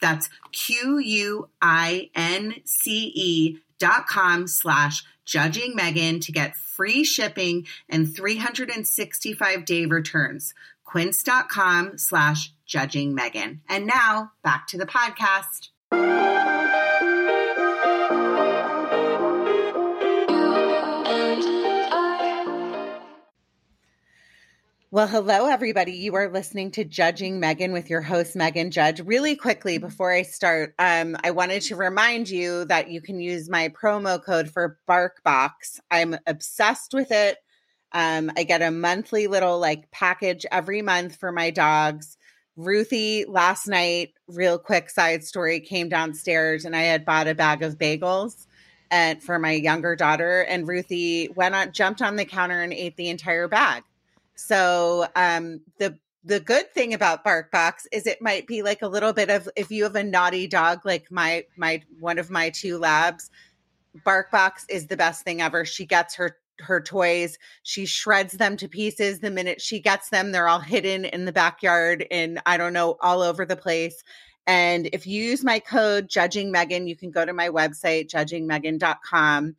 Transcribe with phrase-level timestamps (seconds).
[0.00, 7.04] That's Q U I N C E dot com slash judging Megan to get free
[7.04, 10.54] shipping and 365 day returns.
[10.84, 13.60] Quince.com slash judging Megan.
[13.68, 16.55] And now back to the podcast.
[24.96, 25.92] Well, hello, everybody.
[25.92, 28.98] You are listening to Judging Megan with your host, Megan Judge.
[29.00, 33.50] Really quickly, before I start, um, I wanted to remind you that you can use
[33.50, 35.80] my promo code for BarkBox.
[35.90, 37.36] I'm obsessed with it.
[37.92, 42.16] Um, I get a monthly little like package every month for my dogs.
[42.56, 47.62] Ruthie last night, real quick side story, came downstairs and I had bought a bag
[47.62, 48.46] of bagels
[48.90, 52.96] and for my younger daughter, and Ruthie went on, jumped on the counter and ate
[52.96, 53.82] the entire bag.
[54.36, 59.12] So um, the the good thing about BarkBox is it might be like a little
[59.12, 62.78] bit of if you have a naughty dog like my my one of my two
[62.78, 63.30] labs,
[64.04, 65.64] BarkBox is the best thing ever.
[65.64, 70.32] She gets her her toys, she shreds them to pieces the minute she gets them.
[70.32, 74.02] They're all hidden in the backyard and I don't know all over the place.
[74.46, 79.56] And if you use my code judging Megan, you can go to my website judgingmegan.com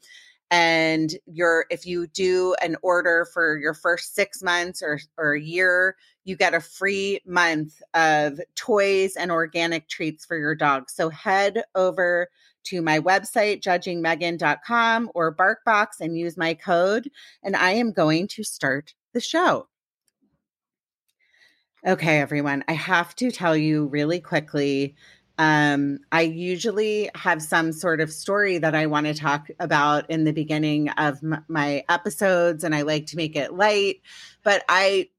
[0.50, 5.42] and your if you do an order for your first six months or, or a
[5.42, 10.90] year you get a free month of toys and organic treats for your dog.
[10.90, 12.28] So head over
[12.66, 17.10] to my website judgingmegan.com or barkbox and use my code
[17.44, 19.68] and i am going to start the show.
[21.86, 24.96] Okay everyone i have to tell you really quickly
[25.38, 30.24] um, I usually have some sort of story that I want to talk about in
[30.24, 34.02] the beginning of m- my episodes, and I like to make it light.
[34.44, 35.10] But I,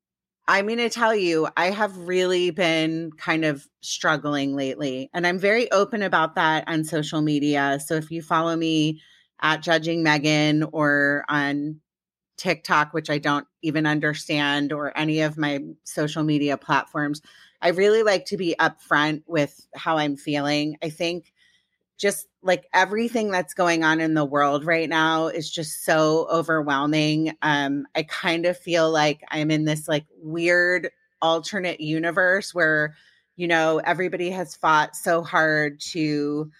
[0.49, 5.39] I'm going to tell you, I have really been kind of struggling lately, and I'm
[5.39, 7.79] very open about that on social media.
[7.85, 9.01] So if you follow me
[9.41, 11.81] at Judging Megan or on
[12.39, 17.21] TikTok, which I don't even understand, or any of my social media platforms,
[17.61, 20.77] I really like to be upfront with how I'm feeling.
[20.83, 21.33] I think
[21.99, 27.33] just like everything that's going on in the world right now is just so overwhelming.
[27.43, 32.95] Um, I kind of feel like I'm in this like weird alternate universe where,
[33.37, 36.51] you know, everybody has fought so hard to,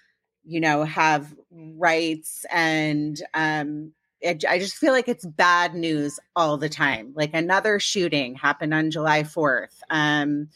[0.45, 6.57] you know, have rights and um, it, I just feel like it's bad news all
[6.57, 7.13] the time.
[7.15, 9.79] Like another shooting happened on July 4th.
[9.91, 10.49] Um,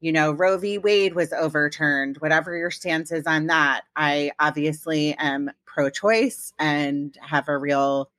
[0.00, 0.78] you know, Roe v.
[0.78, 3.82] Wade was overturned, whatever your stance is on that.
[3.96, 8.10] I obviously am pro choice and have a real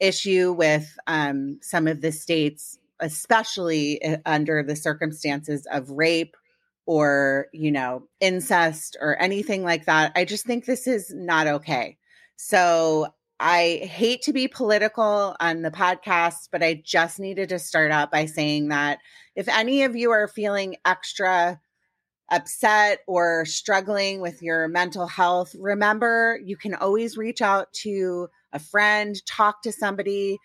[0.00, 6.36] issue with um, some of the states, especially uh, under the circumstances of rape
[6.86, 10.12] or, you know, incest or anything like that.
[10.14, 11.96] I just think this is not okay.
[12.36, 13.06] So
[13.40, 18.10] I hate to be political on the podcast, but I just needed to start out
[18.10, 18.98] by saying that
[19.36, 21.60] if any of you are feeling extra
[22.30, 28.58] upset or struggling with your mental health, remember you can always reach out to a
[28.58, 30.38] friend, talk to somebody,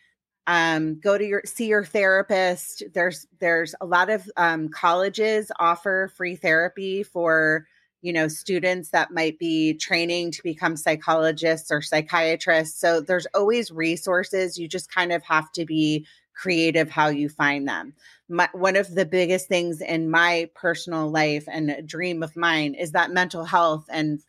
[0.47, 2.83] um, go to your see your therapist.
[2.94, 7.65] There's there's a lot of um, colleges offer free therapy for
[8.01, 12.80] you know, students that might be training to become psychologists or psychiatrists.
[12.80, 14.57] So there's always resources.
[14.57, 17.94] You just kind of have to be creative how you find them.
[18.30, 22.76] My, one of the biggest things in my personal life and a dream of mine
[22.76, 24.20] is that mental health and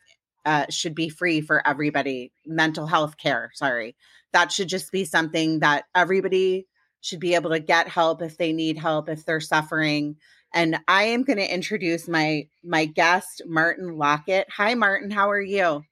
[0.45, 2.31] uh, should be free for everybody.
[2.45, 3.95] Mental health care, sorry.
[4.33, 6.67] That should just be something that everybody
[7.01, 10.15] should be able to get help if they need help, if they're suffering.
[10.53, 14.47] And I am going to introduce my my guest, Martin Lockett.
[14.49, 15.11] Hi, Martin.
[15.11, 15.83] How are you?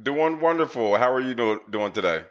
[0.00, 0.96] Doing wonderful.
[0.96, 2.24] How are you do- doing today?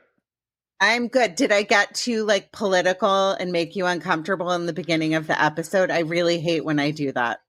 [0.79, 1.35] I'm good.
[1.35, 5.41] Did I get too like political and make you uncomfortable in the beginning of the
[5.41, 5.91] episode?
[5.91, 7.41] I really hate when I do that.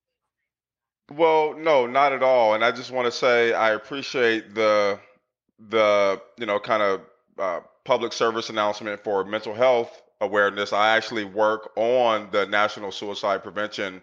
[1.12, 2.54] Well, no, not at all.
[2.54, 4.98] And I just want to say I appreciate the
[5.68, 7.00] the you know kind of
[7.38, 10.72] uh, public service announcement for mental health awareness.
[10.72, 14.02] I actually work on the National Suicide Prevention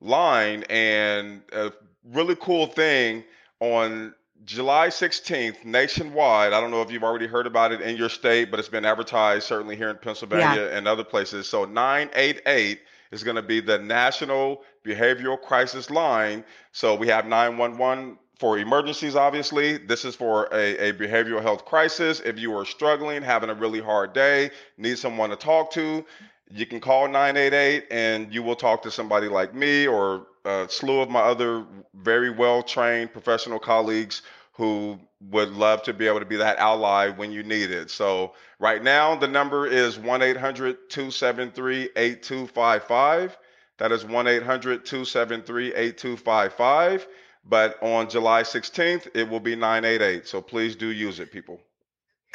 [0.00, 1.72] line, and a
[2.04, 3.24] really cool thing
[3.60, 6.52] on July 16th, nationwide.
[6.52, 8.84] I don't know if you've already heard about it in your state, but it's been
[8.84, 10.76] advertised certainly here in Pennsylvania yeah.
[10.76, 11.48] and other places.
[11.48, 12.80] So 988
[13.10, 16.44] is going to be the National Behavioral Crisis Line.
[16.72, 19.78] So we have 911 for emergencies, obviously.
[19.78, 22.20] This is for a, a, behavioral health crisis.
[22.20, 26.04] If you are struggling, having a really hard day, need someone to talk to,
[26.50, 31.00] you can call 988 and you will talk to somebody like me or a slew
[31.00, 31.64] of my other
[31.94, 34.22] very well trained professional colleagues
[34.52, 34.98] who
[35.30, 37.90] would love to be able to be that ally when you need it.
[37.90, 43.38] So, right now, the number is 1 800 273 8255.
[43.78, 47.06] That is 1 800 273 8255.
[47.44, 50.26] But on July 16th, it will be 988.
[50.26, 51.60] So please do use it, people.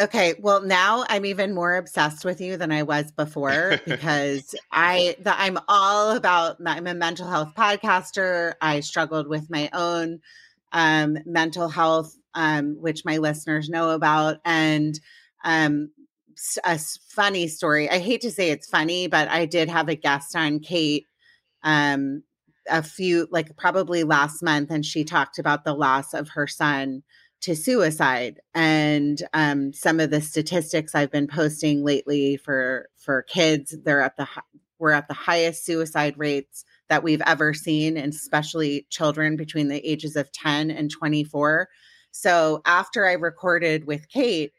[0.01, 5.15] Okay, well now I'm even more obsessed with you than I was before because I
[5.19, 8.53] the, I'm all about I'm a mental health podcaster.
[8.59, 10.19] I struggled with my own
[10.71, 14.99] um, mental health, um, which my listeners know about, and
[15.43, 15.91] um,
[16.63, 16.79] a
[17.09, 17.87] funny story.
[17.87, 21.05] I hate to say it's funny, but I did have a guest on Kate
[21.63, 22.23] um,
[22.69, 27.03] a few like probably last month and she talked about the loss of her son
[27.43, 33.75] to suicide and um, some of the statistics i've been posting lately for for kids
[33.83, 34.27] they're at the
[34.79, 39.85] we're at the highest suicide rates that we've ever seen and especially children between the
[39.89, 41.67] ages of 10 and 24
[42.11, 44.53] so after i recorded with kate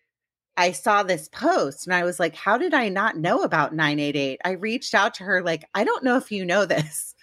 [0.57, 4.41] I saw this post and I was like, how did I not know about 988?
[4.45, 7.14] I reached out to her, like, I don't know if you know this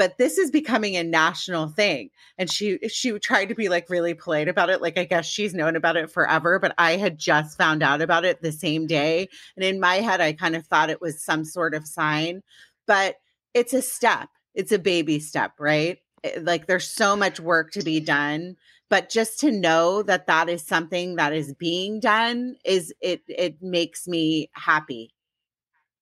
[0.00, 2.08] but this is becoming a national thing
[2.38, 5.52] and she she tried to be like really polite about it like i guess she's
[5.52, 9.28] known about it forever but i had just found out about it the same day
[9.56, 12.42] and in my head i kind of thought it was some sort of sign
[12.86, 13.16] but
[13.52, 14.28] it's a step.
[14.54, 15.98] It's a baby step right?
[16.24, 18.56] Eh, like there's so much work to be done
[18.88, 23.62] but just to know that that is something that is being done is it it
[23.62, 25.14] makes me happy.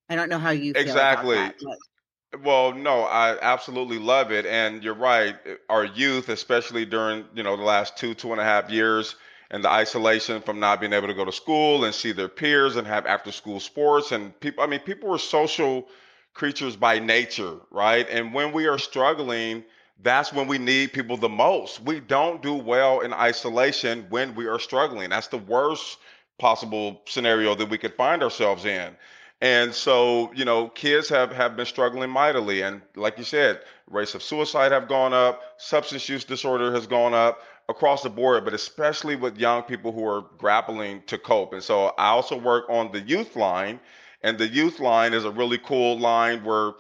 [0.08, 1.34] I don't know how you exactly.
[1.34, 1.56] that,
[2.42, 5.36] well, no, I absolutely love it, and you're right.
[5.68, 9.16] Our youth, especially during you know the last two two and a half years,
[9.50, 12.76] and the isolation from not being able to go to school and see their peers
[12.76, 14.62] and have after school sports, and people.
[14.62, 15.88] I mean, people are social
[16.34, 18.08] creatures by nature, right?
[18.10, 19.64] And when we are struggling,
[20.02, 21.80] that's when we need people the most.
[21.82, 25.10] We don't do well in isolation when we are struggling.
[25.10, 25.98] That's the worst
[26.38, 28.96] possible scenario that we could find ourselves in.
[29.40, 32.62] And so, you know, kids have, have been struggling mightily.
[32.62, 37.14] And like you said, rates of suicide have gone up, substance use disorder has gone
[37.14, 41.52] up across the board, but especially with young people who are grappling to cope.
[41.52, 43.78] And so I also work on the youth line,
[44.22, 46.72] and the youth line is a really cool line where,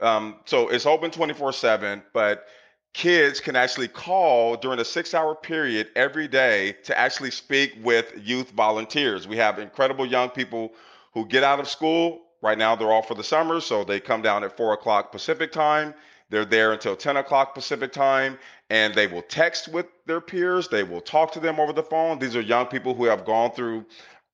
[0.00, 2.46] um, so it's open 24 7, but
[2.92, 8.12] kids can actually call during a six hour period every day to actually speak with
[8.16, 9.26] youth volunteers.
[9.26, 10.72] We have incredible young people
[11.14, 12.20] who get out of school.
[12.42, 15.50] Right now, they're off for the summer, so they come down at four o'clock Pacific
[15.50, 15.94] time.
[16.28, 20.68] They're there until 10 o'clock Pacific time, and they will text with their peers.
[20.68, 22.18] They will talk to them over the phone.
[22.18, 23.86] These are young people who have gone through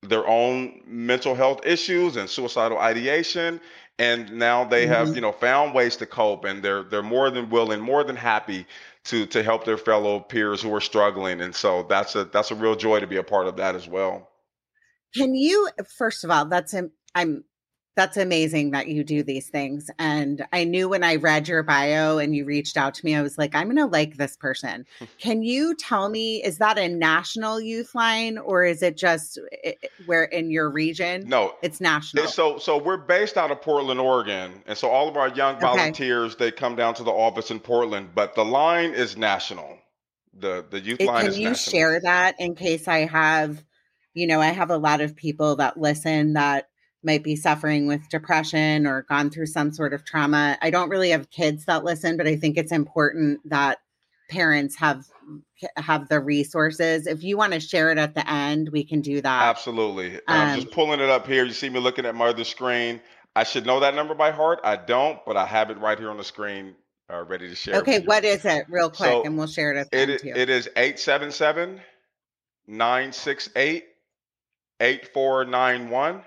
[0.02, 3.60] their own mental health issues and suicidal ideation
[4.00, 5.16] and now they have mm-hmm.
[5.16, 8.66] you know found ways to cope and they're they're more than willing more than happy
[9.04, 12.54] to to help their fellow peers who are struggling and so that's a that's a
[12.54, 14.29] real joy to be a part of that as well
[15.14, 16.74] can you, first of all, that's,
[17.14, 17.44] I'm
[17.96, 19.90] that's amazing that you do these things.
[19.98, 23.20] And I knew when I read your bio and you reached out to me, I
[23.20, 24.86] was like, I'm going to like this person.
[25.18, 29.72] Can you tell me, is that a national youth line or is it just eh,
[29.82, 31.28] eh, where in your region?
[31.28, 32.26] No, it's national.
[32.28, 34.62] So, so we're based out of Portland, Oregon.
[34.66, 36.46] And so all of our young volunteers, okay.
[36.46, 39.78] they come down to the office in Portland, but the line is national.
[40.38, 41.70] The, the youth it, line can is you national.
[41.70, 43.62] share that in case I have,
[44.14, 46.68] you know, I have a lot of people that listen that
[47.02, 50.58] might be suffering with depression or gone through some sort of trauma.
[50.60, 53.78] I don't really have kids that listen, but I think it's important that
[54.28, 55.04] parents have
[55.76, 57.06] have the resources.
[57.06, 59.42] If you want to share it at the end, we can do that.
[59.42, 60.16] Absolutely.
[60.16, 61.44] Um, I'm just pulling it up here.
[61.44, 63.00] You see me looking at my other screen.
[63.36, 64.60] I should know that number by heart.
[64.64, 66.74] I don't, but I have it right here on the screen
[67.12, 67.76] uh, ready to share.
[67.76, 70.20] Okay, what is it real quick so and we'll share it at the it, end
[70.20, 70.32] too.
[70.34, 71.80] It is 877
[72.66, 73.84] 968
[74.80, 76.22] 8491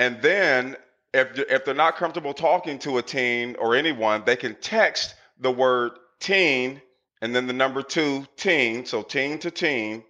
[0.00, 0.76] and then
[1.12, 5.50] if, if they're not comfortable talking to a teen or anyone, they can text the
[5.50, 6.80] word teen
[7.20, 10.02] and then the number two teen, so teen to teen,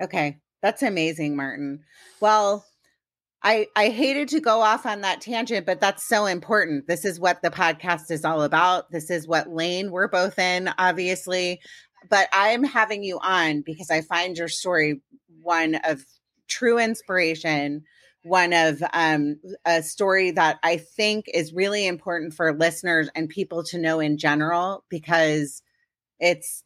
[0.02, 1.84] Okay, that's amazing, Martin.
[2.20, 2.64] Well,
[3.42, 6.88] I I hated to go off on that tangent, but that's so important.
[6.88, 8.92] This is what the podcast is all about.
[8.92, 11.60] This is what lane we're both in, obviously
[12.08, 15.02] but I'm having you on because I find your story
[15.42, 16.06] one of
[16.48, 17.84] true inspiration,
[18.24, 23.64] one of um, a story that I think is really important for listeners and people
[23.66, 25.62] to know in general because
[26.20, 26.64] it's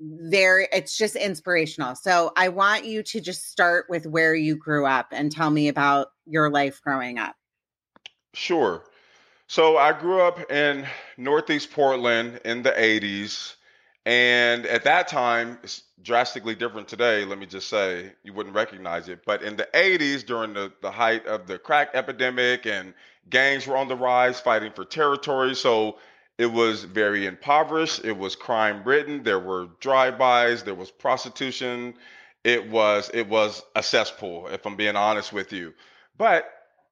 [0.00, 1.94] very it's just inspirational.
[1.94, 5.68] So I want you to just start with where you grew up and tell me
[5.68, 7.34] about your life growing up.
[8.34, 8.84] Sure.
[9.48, 10.86] So I grew up in
[11.16, 13.54] Northeast Portland in the 80s.
[14.04, 18.12] And at that time, it's drastically different today, let me just say.
[18.22, 19.24] You wouldn't recognize it.
[19.24, 22.94] But in the 80s, during the, the height of the crack epidemic and
[23.30, 25.54] gangs were on the rise fighting for territory.
[25.56, 25.98] So
[26.38, 28.04] it was very impoverished.
[28.04, 29.22] It was crime ridden.
[29.22, 30.64] There were drive-bys.
[30.64, 31.94] There was prostitution.
[32.44, 35.74] It was it was a cesspool, if I'm being honest with you.
[36.16, 36.48] But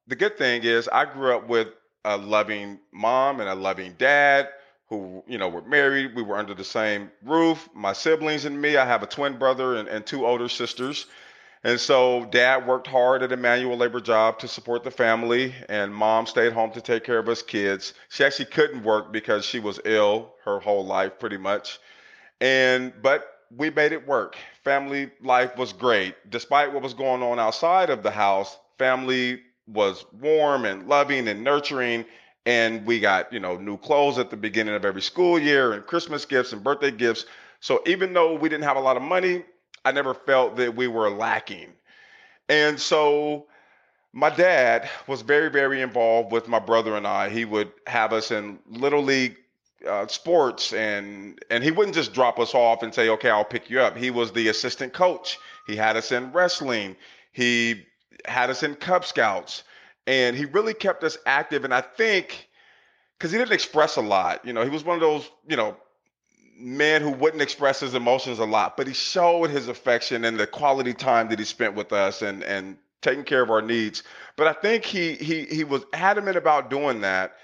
[0.06, 1.68] the good thing is I grew up with
[2.04, 4.48] a loving mom and a loving dad
[4.88, 6.14] who you know were married.
[6.14, 7.68] We were under the same roof.
[7.74, 8.76] My siblings and me.
[8.76, 11.06] I have a twin brother and, and two older sisters.
[11.64, 15.94] And so dad worked hard at a manual labor job to support the family, and
[15.94, 17.94] mom stayed home to take care of us kids.
[18.10, 21.78] She actually couldn't work because she was ill her whole life, pretty much.
[22.40, 23.24] And but
[23.56, 24.36] we made it work.
[24.62, 26.14] Family life was great.
[26.30, 31.42] Despite what was going on outside of the house, family was warm and loving and
[31.42, 32.04] nurturing
[32.46, 35.86] and we got you know new clothes at the beginning of every school year and
[35.86, 37.24] christmas gifts and birthday gifts
[37.60, 39.42] so even though we didn't have a lot of money
[39.84, 41.72] i never felt that we were lacking.
[42.48, 43.46] And so
[44.12, 47.28] my dad was very very involved with my brother and i.
[47.28, 49.36] He would have us in little league
[49.88, 53.70] uh, sports and and he wouldn't just drop us off and say okay i'll pick
[53.70, 53.96] you up.
[53.96, 55.38] He was the assistant coach.
[55.66, 56.96] He had us in wrestling.
[57.32, 57.84] He
[58.24, 59.64] had us in cub scouts.
[60.06, 61.64] And he really kept us active.
[61.64, 62.48] And I think
[63.18, 65.76] because he didn't express a lot, you know, he was one of those, you know,
[66.56, 70.46] men who wouldn't express his emotions a lot, but he showed his affection and the
[70.46, 74.02] quality time that he spent with us and and taking care of our needs.
[74.36, 77.36] But I think he he he was adamant about doing that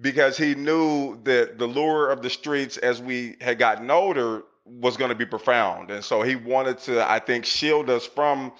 [0.00, 4.96] because he knew that the lure of the streets as we had gotten older was
[4.96, 5.90] going to be profound.
[5.90, 8.52] And so he wanted to, I think, shield us from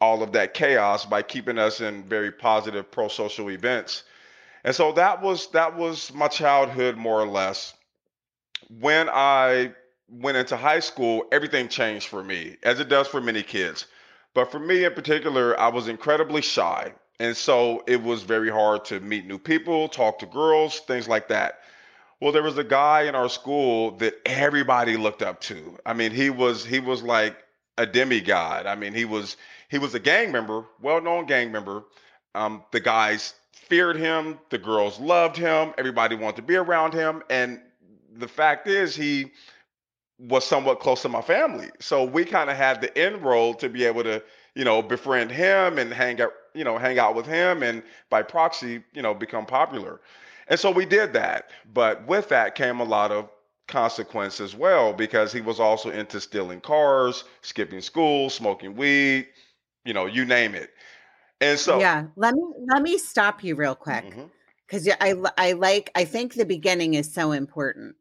[0.00, 4.04] all of that chaos by keeping us in very positive pro-social events.
[4.64, 7.74] And so that was that was my childhood more or less.
[8.68, 9.72] When I
[10.08, 13.86] went into high school, everything changed for me, as it does for many kids.
[14.34, 16.92] But for me in particular, I was incredibly shy.
[17.18, 21.28] And so it was very hard to meet new people, talk to girls, things like
[21.28, 21.58] that.
[22.20, 25.78] Well, there was a guy in our school that everybody looked up to.
[25.86, 27.36] I mean, he was he was like
[27.78, 28.66] a demigod.
[28.66, 29.36] I mean, he was
[29.68, 31.84] he was a gang member, well-known gang member.
[32.34, 34.38] Um, the guys feared him.
[34.50, 35.72] The girls loved him.
[35.78, 37.22] Everybody wanted to be around him.
[37.30, 37.60] And
[38.16, 39.32] the fact is, he
[40.20, 41.70] was somewhat close to my family.
[41.80, 44.22] So we kind of had the inroad to be able to,
[44.54, 48.22] you know, befriend him and hang out, you know, hang out with him and by
[48.22, 50.00] proxy, you know, become popular.
[50.48, 51.50] And so we did that.
[51.72, 53.30] But with that came a lot of
[53.66, 59.26] consequence as well because he was also into stealing cars, skipping school, smoking weed,
[59.84, 60.70] you know, you name it.
[61.40, 64.04] And so Yeah, let me let me stop you real quick.
[64.04, 64.24] Mm-hmm.
[64.68, 67.96] Cuz I I like I think the beginning is so important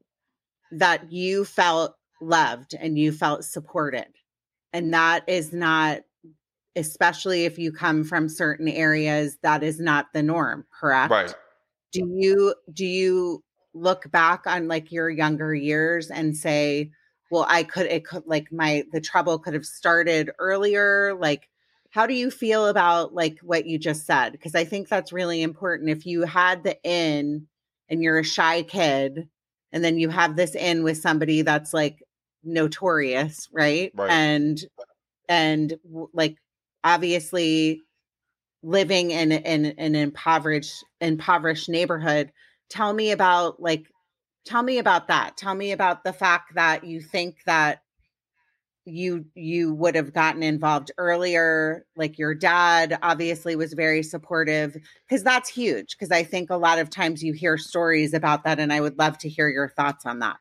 [0.71, 4.07] that you felt loved and you felt supported.
[4.73, 6.01] And that is not,
[6.75, 11.11] especially if you come from certain areas, that is not the norm, correct?
[11.11, 11.33] Right.
[11.91, 16.91] Do you, do you look back on like your younger years and say,
[17.31, 21.15] well, I could, it could like my, the trouble could have started earlier?
[21.15, 21.49] Like,
[21.91, 24.31] how do you feel about like what you just said?
[24.31, 25.89] Because I think that's really important.
[25.89, 27.47] If you had the in
[27.89, 29.27] and you're a shy kid,
[29.71, 32.03] and then you have this in with somebody that's like
[32.43, 33.91] notorious, right?
[33.95, 34.11] Right.
[34.11, 34.59] And
[35.27, 35.77] and
[36.13, 36.37] like
[36.83, 37.81] obviously
[38.63, 42.31] living in in, in an impoverished impoverished neighborhood.
[42.69, 43.85] Tell me about like
[44.45, 45.37] tell me about that.
[45.37, 47.81] Tell me about the fact that you think that
[48.85, 54.75] you you would have gotten involved earlier like your dad obviously was very supportive
[55.07, 58.59] because that's huge because i think a lot of times you hear stories about that
[58.59, 60.37] and i would love to hear your thoughts on that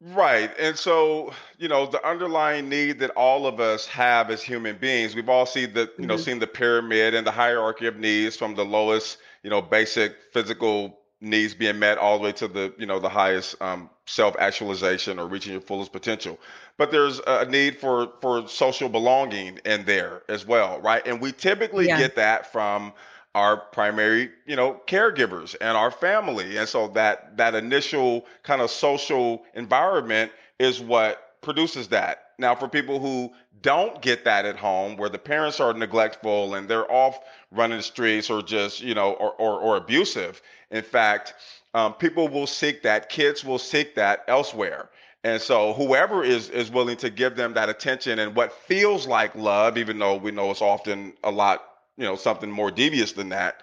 [0.00, 0.50] Right.
[0.58, 5.14] And so, you know, the underlying need that all of us have as human beings,
[5.14, 8.36] we've all seen the, you know, hmm seen the pyramid and the hierarchy of needs
[8.36, 12.74] from the lowest, you know, basic physical needs being met all the way to the,
[12.76, 16.38] you know, the highest um, self-actualization or reaching your fullest potential.
[16.76, 21.06] But there's a need for for social belonging in there as well, right?
[21.06, 22.92] And we typically yeah get that from
[23.34, 26.56] our primary, you know, caregivers and our family.
[26.56, 32.30] And so that that initial kind of social environment is what produces that.
[32.38, 36.68] Now, for people who don't get that at home, where the parents are neglectful and
[36.68, 37.18] they're off
[37.50, 41.34] running the streets or just, you know, or or, or abusive, in fact,
[41.74, 43.08] um, people will seek that.
[43.08, 44.90] Kids will seek that elsewhere.
[45.24, 49.34] And so whoever is is willing to give them that attention and what feels like
[49.34, 51.62] love, even though we know it's often a lot
[51.96, 53.62] you know something more devious than that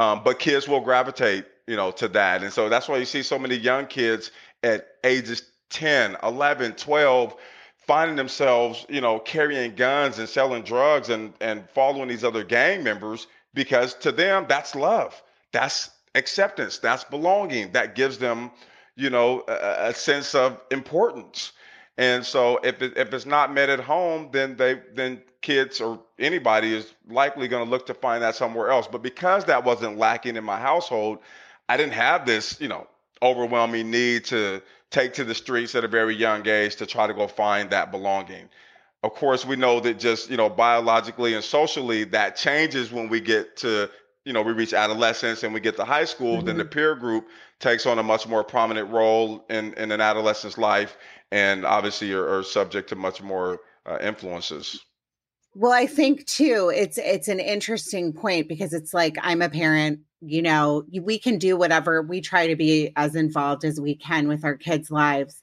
[0.00, 2.42] um, but kids will gravitate you know to that.
[2.42, 4.30] And so that's why you see so many young kids
[4.62, 7.36] at ages 10 11 12
[7.76, 12.82] finding themselves you know carrying guns and selling drugs and and following these other gang
[12.82, 15.22] members because to them that's love.
[15.52, 16.78] That's acceptance.
[16.78, 17.72] That's belonging.
[17.72, 18.50] That gives them
[18.96, 21.52] you know a, a sense of importance
[22.00, 26.00] and so if it, if it's not met at home, then they then kids or
[26.18, 28.88] anybody is likely going to look to find that somewhere else.
[28.90, 31.18] But because that wasn't lacking in my household,
[31.68, 32.86] I didn't have this, you know,
[33.20, 37.12] overwhelming need to take to the streets at a very young age to try to
[37.12, 38.48] go find that belonging.
[39.02, 43.20] Of course, we know that just, you know, biologically and socially that changes when we
[43.20, 43.90] get to,
[44.24, 46.94] you know, we reach adolescence and we get to high school, then the hmm peer
[46.94, 47.28] group
[47.58, 50.96] takes on a much more prominent role in, in an adolescent's life
[51.32, 54.84] and obviously are, are subject to much more uh, influences.
[55.54, 60.00] well i think too it's it's an interesting point because it's like i'm a parent
[60.20, 64.28] you know we can do whatever we try to be as involved as we can
[64.28, 65.42] with our kids lives.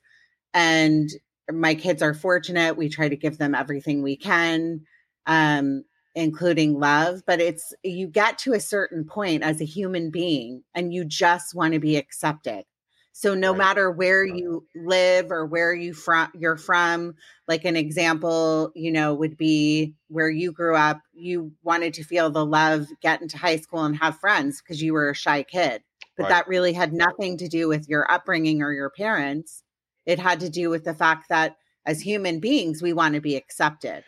[0.53, 1.09] And
[1.51, 4.81] my kids are fortunate we try to give them everything we can.
[5.25, 5.83] Um
[6.17, 10.91] including love but it's you get to a certain point as a human being and
[10.93, 12.65] you just want to be accepted
[13.13, 13.53] so no Right.
[13.53, 17.13] matter where you live or where you from you're from
[17.47, 22.31] like an example you know would be where you grew up you wanted to feel
[22.31, 25.83] the love get into high school and have friends because you were a shy kid
[26.17, 26.29] but Right.
[26.29, 29.63] that really had nothing to do with your upbringing or your parents
[30.07, 33.35] it had to do with the fact that as human beings, we want to be
[33.37, 34.03] accepted.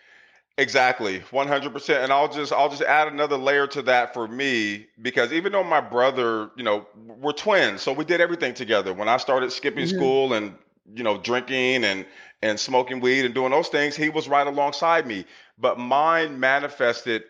[0.60, 2.04] Exactly, 100%.
[2.04, 5.64] And I'll just I'll just add another layer to that for me because even though
[5.64, 8.94] my brother, you know, we're twins, so we did everything together.
[8.94, 10.56] When I started skipping hmm school and,
[10.94, 12.06] you know, drinking and
[12.42, 15.26] and smoking weed and doing those things, he was right alongside me.
[15.58, 17.24] But mine manifested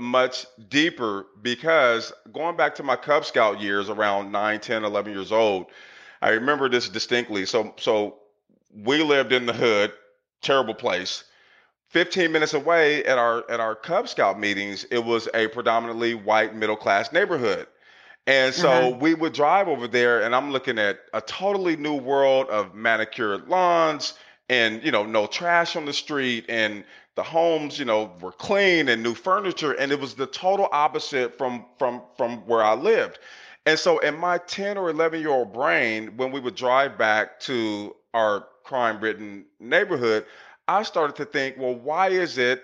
[0.00, 5.32] much deeper because going back to my Cub Scout years around 9, 10, 11 years
[5.32, 5.66] old,
[6.22, 7.46] I remember this distinctly.
[7.46, 8.18] So so
[8.74, 9.92] we lived in the hood,
[10.42, 11.24] terrible place
[11.90, 16.54] 15 minutes away at our at our Cub Scout meetings, it was a predominantly white
[16.56, 17.68] middle class neighborhood.
[18.26, 18.90] And so Uh-huh.
[18.90, 23.48] we would drive over there and I'm looking at a totally new world of manicured
[23.48, 24.14] lawns
[24.48, 26.84] and you know no trash on the street and
[27.16, 31.36] the homes you know were clean and new furniture and it was the total opposite
[31.38, 33.18] from from from where I lived.
[33.66, 37.40] And so in my 10 or 11 year old brain when we would drive back
[37.40, 40.24] to our crime ridden neighborhood
[40.70, 42.62] I started to think, well, why is it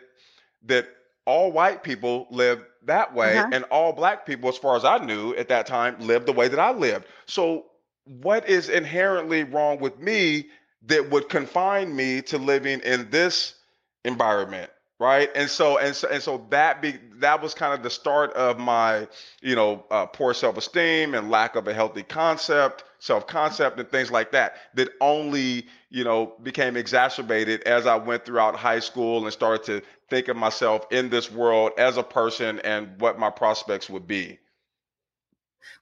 [0.67, 0.89] that
[1.27, 3.51] all white people live that way Uh-huh.
[3.53, 6.49] and all black people, as far as I knew at that time, lived the way
[6.49, 7.07] that I lived?
[7.27, 7.67] So,
[8.05, 10.49] what is inherently wrong with me
[10.87, 13.55] that would confine me to living in this
[14.05, 14.71] environment?
[14.99, 15.31] Right?
[15.35, 18.59] And so and so and so that be that was kind of the start of
[18.59, 19.09] my
[19.43, 24.33] you know uh, poor self-esteem and lack of a healthy concept self-concept and things like
[24.33, 29.63] that that only you know became exacerbated as i went throughout high school and started
[29.63, 34.07] to think of myself in this world as a person and what my prospects would
[34.07, 34.39] be.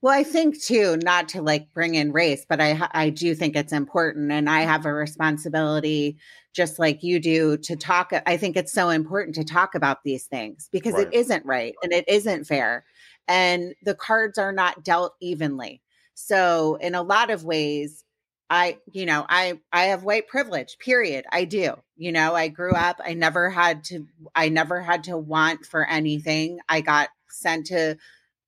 [0.00, 3.54] Well, I think too, not to like bring in race, but I I do think
[3.56, 6.16] it's important, and I have a responsibility,
[6.54, 8.12] just like you do, to talk.
[8.26, 11.08] I think it's so important to talk about these things because right.
[11.08, 12.84] it isn't right and it isn't fair,
[13.28, 15.82] and the cards are not dealt evenly.
[16.14, 18.04] So, in a lot of ways,
[18.48, 20.78] I, you know, I I have white privilege.
[20.78, 21.24] Period.
[21.32, 21.74] I do.
[21.96, 23.00] You know, I grew up.
[23.04, 24.06] I never had to.
[24.34, 26.60] I never had to want for anything.
[26.68, 27.96] I got sent to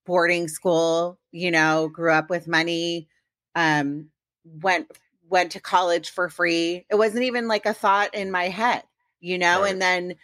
[0.06, 3.08] boarding school, you know, grew up with money,
[3.54, 4.10] um,
[4.44, 4.86] went
[5.28, 6.86] went to college for free.
[6.90, 8.82] It wasn't even like a thought in my head,
[9.20, 9.72] you know, right.
[9.72, 10.14] and then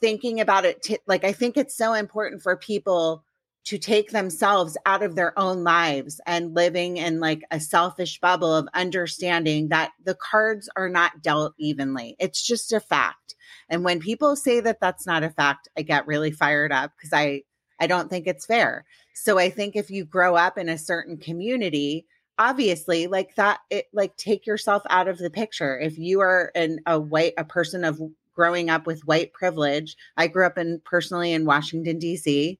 [0.00, 3.24] thinking about it t- like I think it's so important for people
[3.64, 8.54] to take themselves out of their own lives and living in like a selfish bubble
[8.54, 12.16] of understanding that the cards are not dealt evenly.
[12.18, 13.36] It's just a fact.
[13.68, 17.12] And when people say that that's not a fact, I get really fired up because
[17.12, 17.42] I
[17.80, 18.84] I don't think it's fair.
[19.14, 22.06] So I think if you grow up in a certain community,
[22.38, 25.78] obviously like that it like take yourself out of the picture.
[25.78, 28.00] If you are an a white a person of
[28.34, 32.58] growing up with white privilege, I grew up in personally in Washington DC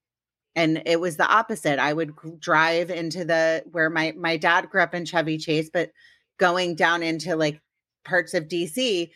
[0.55, 1.79] and it was the opposite.
[1.79, 5.91] I would drive into the where my my dad grew up in Chevy Chase, but
[6.39, 7.61] going down into like
[8.05, 9.11] parts of DC,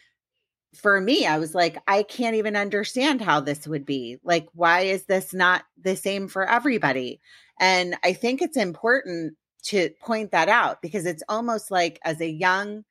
[0.75, 4.19] for me, I was like, I can't even understand how this would be.
[4.23, 7.21] Like, why is this not the same for everybody?
[7.59, 9.35] And I think it's important
[9.66, 12.85] to point that out because it's almost like as a young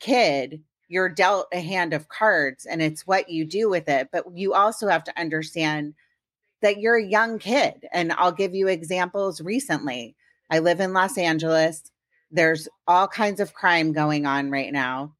[0.00, 4.08] kid, you're dealt a hand of cards and it's what you do with it.
[4.12, 5.94] But you also have to understand
[6.62, 7.86] that you're a young kid.
[7.92, 10.16] And I'll give you examples recently.
[10.50, 11.82] I live in Los Angeles.
[12.30, 15.14] There's all kinds of crime going on right now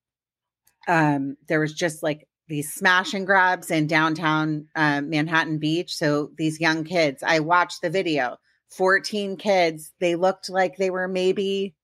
[0.88, 5.94] um, there was just like these smash and grabs in downtown uh, Manhattan Beach.
[5.94, 8.36] So these young kids, I watched the video,
[8.70, 11.74] 14 kids, they looked like they were maybe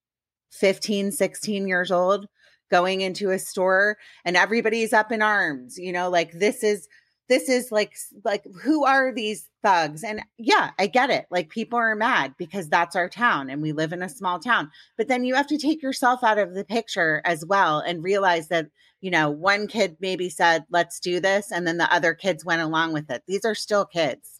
[0.52, 2.26] 15, 16 years old
[2.70, 6.88] going into a store and everybody's up in arms, you know, like this is
[7.28, 10.02] this is like like who are these thugs?
[10.02, 11.26] And yeah i get it.
[11.30, 14.70] Like people are mad because that's our town and we live in a small town.
[14.96, 18.48] But then you have to take yourself out of the picture as well and realize
[18.48, 18.66] that
[19.00, 22.62] you know one kid maybe said let's do this and then the other kids went
[22.62, 23.22] along with it.
[23.26, 24.39] These are still kids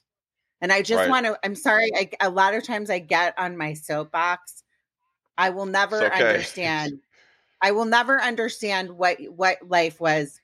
[0.60, 1.08] and i just right.
[1.08, 4.62] want to i'm sorry I, a lot of times i get on my soapbox
[5.38, 6.28] i will never okay.
[6.28, 7.00] understand
[7.62, 10.40] i will never understand what what life was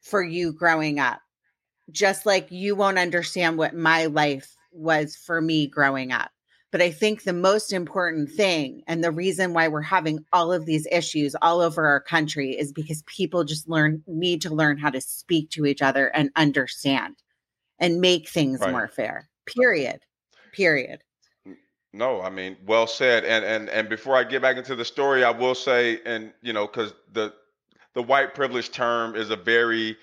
[0.00, 1.20] for you growing up
[1.90, 6.30] just like you won't understand what my life was for me growing up.
[6.72, 10.66] But I think the most important thing and the reason why we're having all of
[10.66, 14.90] these issues all over our country is because people just learn need to learn how
[14.90, 17.16] to speak to each other and understand
[17.78, 18.72] and make things right.
[18.72, 19.28] more fair.
[19.46, 20.00] Period.
[20.52, 21.02] Period.
[21.92, 23.24] No, I mean, well said.
[23.24, 26.52] And and and before I get back into the story, I will say, and you
[26.52, 27.32] know, because the
[27.94, 29.96] the white privilege term is a very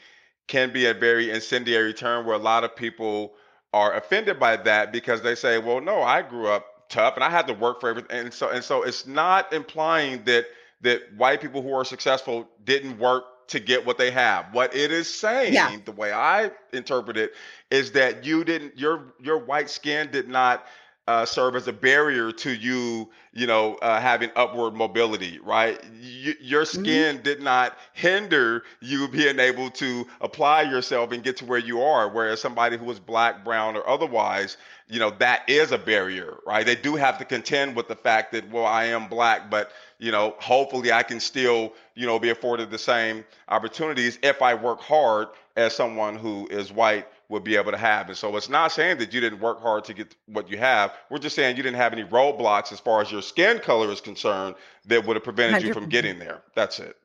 [0.47, 3.33] can be a very incendiary term where a lot of people
[3.71, 7.29] are offended by that because they say, well, no, I grew up tough and I
[7.29, 8.11] had to work for everything.
[8.11, 10.47] And so and so it's not implying that
[10.81, 14.53] that white people who are successful didn't work to get what they have.
[14.53, 15.75] What it is saying, yeah.
[15.85, 17.33] the way I interpret it,
[17.73, 20.67] is that you didn't your your white skin did not
[21.07, 25.83] uh, serve as a barrier to you, you know, uh, having upward mobility, right?
[25.83, 26.81] Y- your mm-hmm.
[26.81, 27.23] skin mm-hmm.
[27.23, 32.07] did not hinder you being able to apply yourself and get to where you are.
[32.07, 34.55] Whereas somebody who is black, brown, or otherwise,
[34.87, 36.65] you know, that is a barrier, right?
[36.65, 40.11] They do have to contend with the fact that, well, I am black, but you
[40.11, 44.79] know, hopefully I can still, you know, be afforded the same opportunities if I work
[44.79, 48.09] hard as someone who is white would be able to have.
[48.09, 50.93] And so it's not saying that you didn't work hard to get what you have.
[51.09, 54.01] We're just saying you didn't have any roadblocks as far as your skin color is
[54.01, 54.55] concerned
[54.85, 55.65] that would have prevented 100%.
[55.65, 56.43] you from getting there.
[56.55, 56.95] That's it.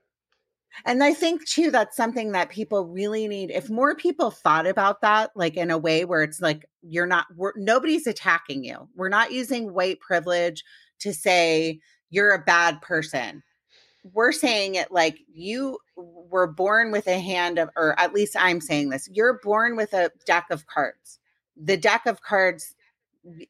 [0.85, 3.51] And I think too, that's something that people really need.
[3.51, 7.27] If more people thought about that, like in a way where it's like, you're not,
[7.57, 8.89] nobody's attacking you.
[8.95, 10.63] We're not using white privilege
[11.01, 13.43] to say you're a bad person
[14.13, 18.61] we're saying it like you were born with a hand of, or at least I'm
[18.61, 21.19] saying this, you're born with a deck of cards.
[21.57, 22.75] The deck of cards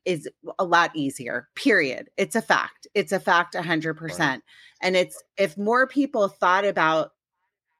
[0.05, 2.09] is a lot easier, period.
[2.16, 2.87] It's a fact.
[2.94, 4.18] It's a fact 100%.
[4.18, 4.40] Right.
[4.83, 7.12] And it's, if more people thought about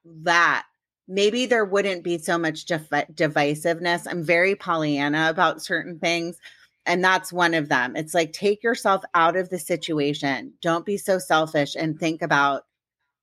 [0.05, 0.65] that,
[1.07, 4.07] maybe there wouldn't be so much def- divisiveness.
[4.09, 6.37] I'm very Pollyanna about certain things.
[6.85, 7.95] And that's one of them.
[7.95, 10.53] It's like take yourself out of the situation.
[10.61, 12.63] Don't be so selfish and think about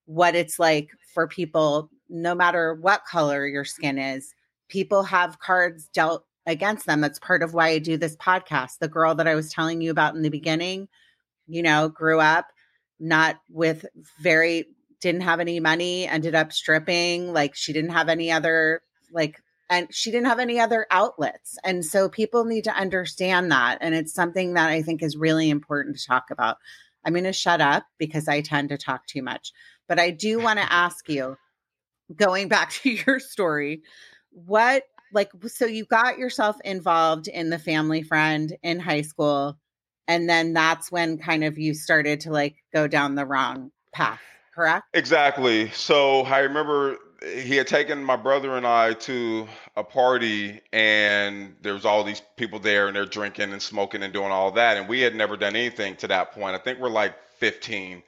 [0.07, 4.35] what it's like for people, no matter what color your skin is.
[4.69, 7.01] People have cards dealt against them.
[7.01, 8.79] That's part of why I do this podcast.
[8.81, 10.89] The girl that I was telling you about in the beginning,
[11.47, 12.47] you know, grew up
[12.99, 13.85] not with
[14.21, 14.67] very
[15.01, 18.81] didn't have any money, ended up stripping, like she didn't have any other
[19.13, 21.59] like and she didn't have any other outlets.
[21.65, 25.51] And so people need to understand that and it's something that I think is really
[25.51, 26.57] important to talk about.
[27.05, 29.53] I'm going to shut up because I tend to talk too much.
[29.89, 31.37] But I do want to ask you
[32.15, 33.83] going back to your story,
[34.31, 39.59] what like so you got yourself involved in the family friend in high school
[40.09, 44.21] and then that's when kind of you started to like go down the wrong path
[44.55, 44.85] correct?
[44.95, 45.71] Exactly.
[45.71, 49.47] So i remember eh, he had taken my brother and i to
[49.77, 54.13] a party and there was all these people there and they're drinking and smoking and
[54.13, 56.55] doing all that and we had never done anything to that point.
[56.55, 58.03] I think we're like 15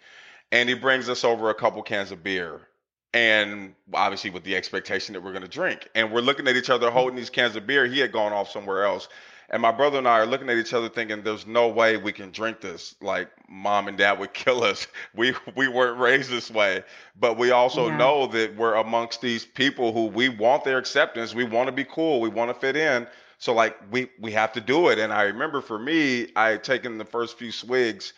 [0.53, 2.69] and he brings us over a couple cans of beer
[3.15, 5.89] and obviously with the expectation that we're going to drink.
[5.95, 6.97] And we're looking at each other mm-hmm.
[6.97, 7.87] holding these cans of beer.
[7.87, 9.09] He had gone off somewhere else.
[9.51, 12.13] And my brother and I are looking at each other thinking, there's no way we
[12.13, 12.95] can drink this.
[13.01, 14.87] Like mom and dad would kill us.
[15.15, 16.85] We we weren't raised this way.
[17.19, 17.97] But we also yeah.
[17.97, 21.35] know that we're amongst these people who we want their acceptance.
[21.35, 22.21] We want to be cool.
[22.21, 23.07] We want to fit in.
[23.39, 24.99] So like we we have to do it.
[24.99, 28.13] And I remember for me, I had taken the first few swigs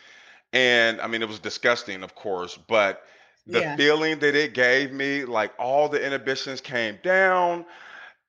[0.53, 3.03] and I mean it was disgusting, of course, but
[3.47, 3.75] the yeah.
[3.75, 7.65] feeling that it gave me, like all the inhibitions came down.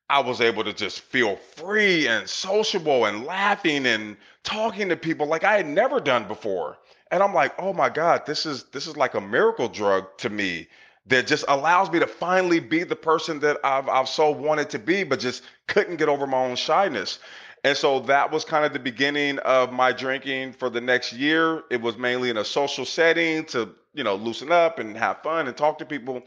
[0.08, 5.26] I was able to just feel free and sociable and laughing and talking to people
[5.26, 6.78] like I had never done before.
[7.10, 10.30] And I'm like, oh my God, this is this is like a miracle drug to
[10.30, 10.68] me
[11.06, 14.78] that just allows me to finally be the person that I've I've so wanted to
[14.78, 17.18] be, but just couldn't get over my own shyness.
[17.64, 21.62] And so that was kind of the beginning of my drinking for the next year.
[21.70, 25.46] It was mainly in a social setting to you know loosen up and have fun
[25.46, 26.22] and talk to people.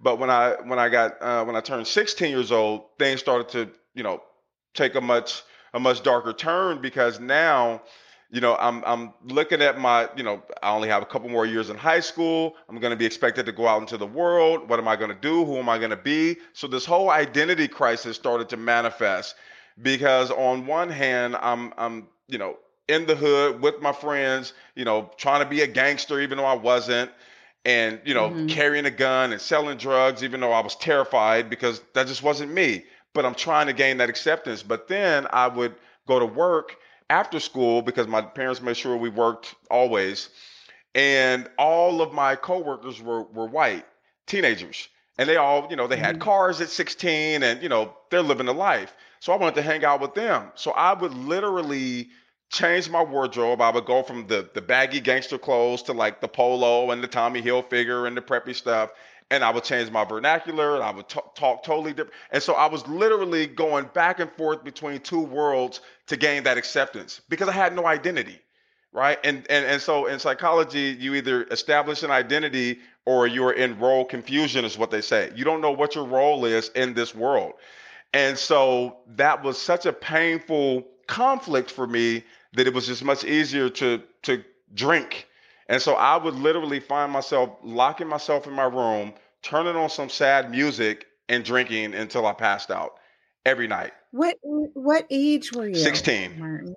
[0.00, 3.48] But when I when I got uh, when I turned 16 years old, things started
[3.50, 4.22] to you know
[4.72, 5.42] take a much
[5.74, 7.82] a much darker turn because now
[8.30, 11.44] you know I'm I'm looking at my you know I only have a couple more
[11.44, 12.56] years in high school.
[12.66, 14.70] I'm going to be expected to go out into the world.
[14.70, 15.44] What am I going to do?
[15.44, 16.38] Who am I going to be?
[16.54, 19.34] So this whole identity crisis started to manifest
[19.82, 24.84] because on one hand I'm I'm you know in the hood with my friends, you
[24.84, 27.10] know, trying to be a gangster even though I wasn't,
[27.64, 28.46] and you know, mm-hmm.
[28.46, 32.52] carrying a gun and selling drugs even though I was terrified because that just wasn't
[32.52, 32.84] me.
[33.14, 34.62] But I'm trying to gain that acceptance.
[34.62, 35.74] But then I would
[36.06, 36.76] go to work
[37.10, 40.30] after school because my parents made sure we worked always,
[40.94, 43.84] and all of my coworkers were were white
[44.26, 46.22] teenagers, and they all, you know, they had mm-hmm.
[46.22, 48.94] cars at 16, and you know, they're living a life.
[49.20, 50.52] So I wanted to hang out with them.
[50.54, 52.08] So I would literally
[52.50, 53.60] change my wardrobe.
[53.60, 57.08] I would go from the the baggy gangster clothes to like the polo and the
[57.08, 58.90] Tommy Hilfiger and the preppy stuff.
[59.30, 62.14] And I would change my vernacular and I would t- talk totally different.
[62.30, 66.56] And so I was literally going back and forth between two worlds to gain that
[66.56, 68.40] acceptance because I had no identity.
[68.98, 69.18] Right.
[69.22, 74.04] And, and, and so in psychology, you either establish an identity or you're in role
[74.04, 75.30] confusion, is what they say.
[75.36, 77.52] You don't know what your role is in this world.
[78.12, 83.22] And so that was such a painful conflict for me that it was just much
[83.24, 84.42] easier to to
[84.74, 85.28] drink.
[85.68, 90.08] And so I would literally find myself locking myself in my room, turning on some
[90.08, 92.94] sad music and drinking until I passed out
[93.46, 93.92] every night.
[94.10, 95.76] What what age were you?
[95.76, 96.40] 16.
[96.40, 96.74] Martin?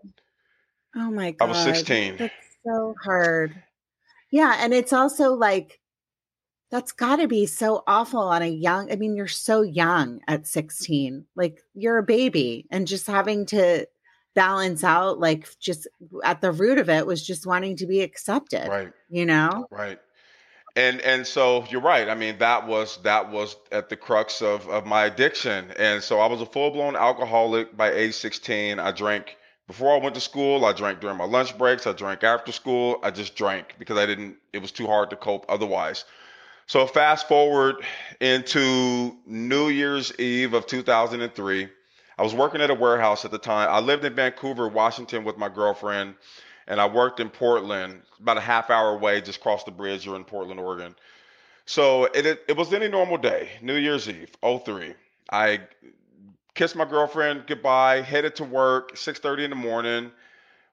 [0.96, 1.46] Oh my god.
[1.46, 2.18] I was 16.
[2.18, 2.34] That's
[2.66, 3.56] so hard.
[4.32, 5.80] Yeah, and it's also like
[6.70, 10.48] that's got to be so awful on a young I mean you're so young at
[10.48, 11.26] 16.
[11.36, 13.88] Like you're a baby and just having to
[14.34, 15.88] balance out like just
[16.24, 20.00] at the root of it was just wanting to be accepted right you know right
[20.78, 24.68] and and so you're right i mean that was that was at the crux of
[24.70, 29.36] of my addiction and so i was a full-blown alcoholic by age 16 i drank
[29.72, 33.00] before i went to school i drank during my lunch breaks i drank after school
[33.04, 36.06] i just drank because i didn't it was too hard to cope otherwise
[36.68, 37.76] so fast forward
[38.20, 41.70] into new year's eve of 2003
[42.22, 43.68] I was working at a warehouse at the time.
[43.72, 46.14] I lived in Vancouver, Washington with my girlfriend,
[46.68, 50.06] and I worked in Portland, about a half hour away, just cross the bridge.
[50.06, 50.96] You're in Portland, Oregon.
[51.66, 54.94] So it, it, it was any normal day, New Year's Eve, 03.
[55.32, 55.62] I
[56.54, 60.12] kissed my girlfriend goodbye, headed to work, 6:30 in the morning.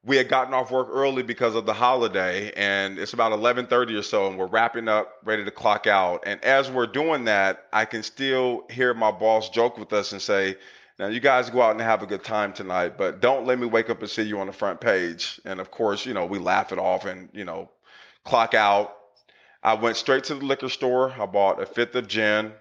[0.05, 4.03] we had gotten off work early because of the holiday and it's about 11:30 or
[4.03, 6.23] so and we're wrapping up ready to clock out.
[6.25, 10.23] And as we're doing that I can still hear my boss joke with us and
[10.23, 10.57] say
[10.99, 13.67] now you guys go out and have a good time tonight but don't let me
[13.67, 15.41] wake up and see you on the front page.
[15.45, 17.71] And of course you know we laugh it off and you know
[18.25, 18.97] clock out.
[19.65, 21.13] I went straight to the liquor store.
[21.19, 22.53] I bought a fifth of gin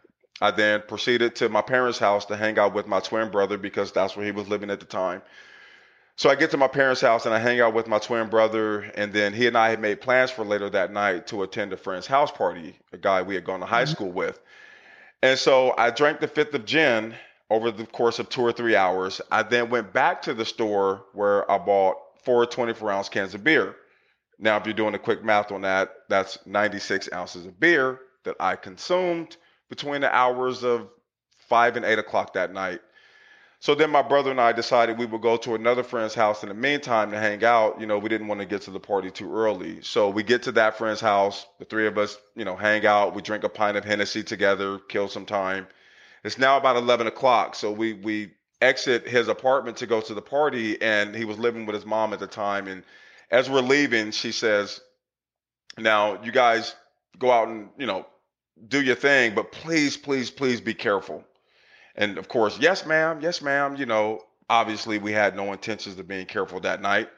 [0.42, 3.92] I then proceeded to my parents' house to hang out with my twin brother because
[3.92, 5.22] that's where he was living at the time
[6.18, 8.80] so I get to my parents' house and I hang out with my twin brother,
[8.96, 11.78] and then he and I had made plans for later that night to attend a
[11.78, 13.92] friend's house party, a guy we had gone to high mm-hmm.
[13.92, 14.40] school with.
[15.22, 17.14] And so I drank the fifth of gin
[17.52, 19.22] over the course of two or three hours.
[19.32, 23.44] I then went back to the store where I bought four 24 ounce cans of
[23.44, 23.76] beer.
[24.40, 28.36] Now, if you're doing a quick math on that, that's 96 ounces of beer that
[28.40, 29.38] I consumed
[29.70, 30.90] between the hours of
[31.50, 32.82] five and eight o'clock that night.
[33.60, 36.50] So then my brother and I decided we would go to another friend's house in
[36.50, 37.80] the meantime to hang out.
[37.80, 39.82] You know, we didn't want to get to the party too early.
[39.82, 41.48] So we get to that friend's house.
[41.58, 43.16] The three of us, you know, hang out.
[43.16, 45.68] We drink a pint of Hennessy together, kill some time.
[46.24, 47.56] It's now about 11 o'clock.
[47.56, 50.80] So we, we exit his apartment to go to the party.
[50.80, 52.68] And he was living with his mom at the time.
[52.68, 52.84] And
[53.32, 54.80] as we're leaving, she says,
[55.80, 56.76] Now, you guys
[57.18, 58.06] go out and, you know,
[58.68, 61.24] do your thing, but please, please, please be careful.
[61.96, 63.76] And of course, yes, ma'am, yes, ma'am.
[63.76, 67.10] You know, obviously we had no intentions of being careful that night.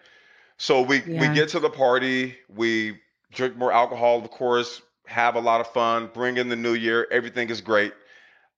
[0.58, 1.22] So we yeah.
[1.22, 3.00] we get to the party, we
[3.32, 7.08] drink more alcohol, of course, have a lot of fun, bring in the new year,
[7.12, 7.94] everything is great.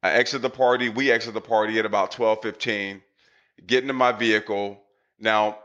[0.03, 3.01] I exit the party, we exit the party at about 12:15,
[3.65, 4.81] get into my vehicle.
[5.19, 5.59] Now,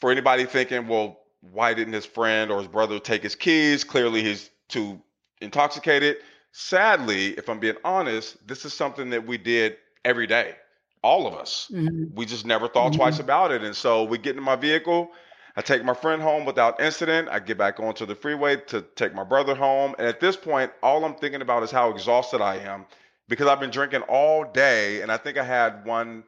[0.00, 3.82] for anybody thinking, well, why didn't his friend or his brother take his keys?
[3.82, 5.00] Clearly he's too
[5.40, 6.16] intoxicated.
[6.52, 10.54] Sadly, if I'm being honest, this is something that we did every day,
[11.02, 11.70] all of us.
[11.72, 12.14] Mm-hmm.
[12.14, 13.00] We just never thought mm-hmm.
[13.00, 13.62] twice about it.
[13.62, 15.10] And so we get in my vehicle.
[15.56, 17.28] I take my friend home without incident.
[17.28, 19.94] I get back onto the freeway to take my brother home.
[19.98, 22.86] And at this point, all I'm thinking about is how exhausted I am
[23.28, 25.02] because I've been drinking all day.
[25.02, 26.24] And I think I had one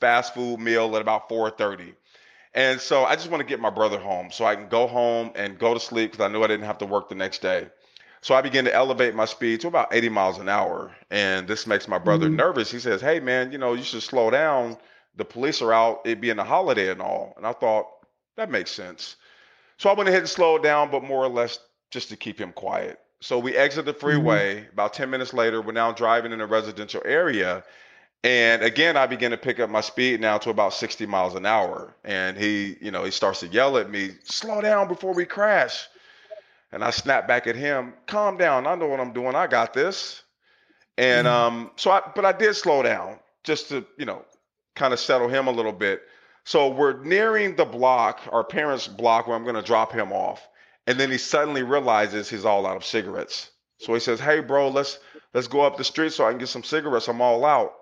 [0.00, 1.94] fast food meal at about 4:30.
[2.54, 5.30] And so I just want to get my brother home so I can go home
[5.34, 7.68] and go to sleep because I knew I didn't have to work the next day.
[8.26, 10.92] So I begin to elevate my speed to about 80 miles an hour.
[11.12, 12.34] And this makes my brother mm-hmm.
[12.34, 12.72] nervous.
[12.72, 14.78] He says, Hey, man, you know, you should slow down.
[15.14, 17.34] The police are out, it being a holiday and all.
[17.36, 17.86] And I thought,
[18.36, 19.14] that makes sense.
[19.78, 21.60] So I went ahead and slowed down, but more or less
[21.92, 22.98] just to keep him quiet.
[23.20, 24.56] So we exit the freeway.
[24.56, 24.72] Mm-hmm.
[24.72, 27.62] About 10 minutes later, we're now driving in a residential area.
[28.24, 31.46] And again, I begin to pick up my speed now to about 60 miles an
[31.46, 31.94] hour.
[32.02, 35.86] And he, you know, he starts to yell at me, slow down before we crash.
[36.72, 38.66] And I snapped back at him, calm down.
[38.66, 39.34] I know what I'm doing.
[39.34, 40.22] I got this.
[40.98, 41.56] And mm-hmm.
[41.56, 44.24] um, so I, but I did slow down just to, you know,
[44.74, 46.02] kind of settle him a little bit.
[46.44, 50.46] So we're nearing the block, our parents' block, where I'm going to drop him off.
[50.86, 53.50] And then he suddenly realizes he's all out of cigarettes.
[53.78, 55.00] So he says, "Hey, bro, let's
[55.34, 57.08] let's go up the street so I can get some cigarettes.
[57.08, 57.74] I'm all out."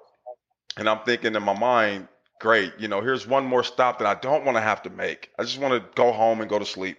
[0.76, 2.08] And I'm thinking in my mind,
[2.40, 5.30] great, you know, here's one more stop that I don't want to have to make.
[5.38, 6.98] I just want to go home and go to sleep.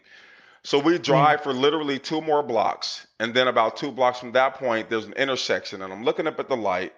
[0.66, 1.04] So we mm.
[1.04, 3.06] drive for literally two more blocks.
[3.20, 5.84] And then about two blocks from that point, there's an intersection.
[5.84, 6.94] And I'm looking up at the light,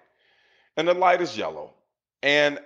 [0.78, 1.74] and the light is yellow.
[2.22, 2.58] And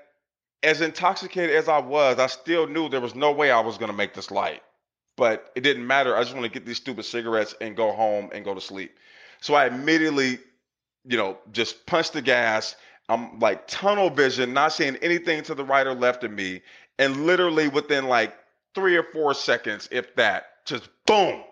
[0.63, 3.91] as intoxicated as I was, I still knew there was no way I was going
[3.91, 4.63] to make this light.
[5.17, 6.17] But it didn't matter.
[6.17, 8.97] I just want to get these stupid cigarettes and go home and go to sleep.
[9.41, 10.39] So I immediately,
[11.05, 12.77] you know, just punched the gas.
[13.09, 16.63] I'm like tunnel vision, not seeing anything to the right or left of me.
[17.01, 18.35] And literally within like
[18.77, 21.43] three or four seconds, if that, just boom.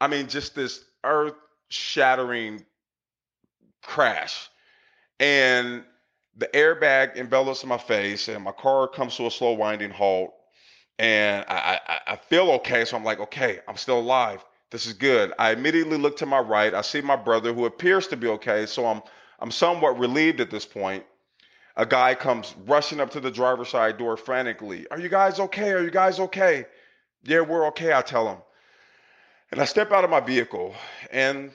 [0.00, 1.34] I mean, just this earth
[1.68, 2.64] shattering
[3.82, 4.48] crash.
[5.18, 5.84] And
[6.36, 10.34] the airbag envelops my face, and my car comes to a slow winding halt.
[10.98, 12.84] And I, I, I feel okay.
[12.84, 14.44] So I'm like, okay, I'm still alive.
[14.70, 15.32] This is good.
[15.38, 16.74] I immediately look to my right.
[16.74, 18.66] I see my brother who appears to be okay.
[18.66, 19.02] So I'm
[19.38, 21.04] I'm somewhat relieved at this point.
[21.76, 24.86] A guy comes rushing up to the driver's side door frantically.
[24.90, 25.72] Are you guys okay?
[25.72, 26.66] Are you guys okay?
[27.26, 28.38] Yeah, we're okay, I tell them.
[29.50, 30.74] And I step out of my vehicle,
[31.10, 31.50] and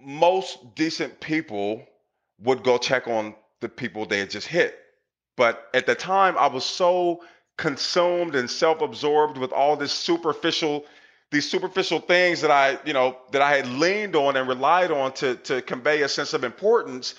[0.00, 1.86] most decent people
[2.40, 4.78] would go check on the people they had just hit.
[5.36, 7.22] But at the time, I was so
[7.58, 10.84] consumed and self-absorbed with all this superficial
[11.32, 15.12] these superficial things that I, you know, that I had leaned on and relied on
[15.14, 17.14] to to convey a sense of importance.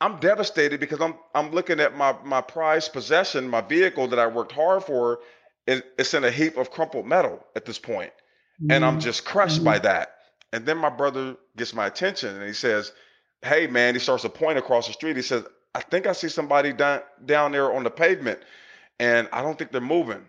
[0.00, 4.26] I'm devastated because I'm I'm looking at my my prized possession, my vehicle that I
[4.26, 5.20] worked hard for,
[5.66, 8.12] it's in a heap of crumpled metal at this point.
[8.60, 8.70] Mm-hmm.
[8.70, 9.00] And I'm mm-hmm.
[9.00, 9.64] just crushed mm-hmm.
[9.64, 10.14] by that.
[10.52, 12.92] And then my brother gets my attention and he says,
[13.42, 15.16] Hey man, he starts to point across the street.
[15.16, 18.40] He says, I think I see somebody down down there on the pavement
[18.98, 20.24] and I don't think they're moving.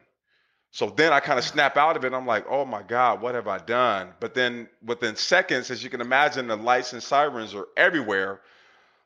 [0.72, 2.14] So then I kind of snap out of it.
[2.14, 4.10] I'm like, oh my God, what have I done?
[4.20, 8.42] But then within seconds, as you can imagine, the lights and sirens are everywhere.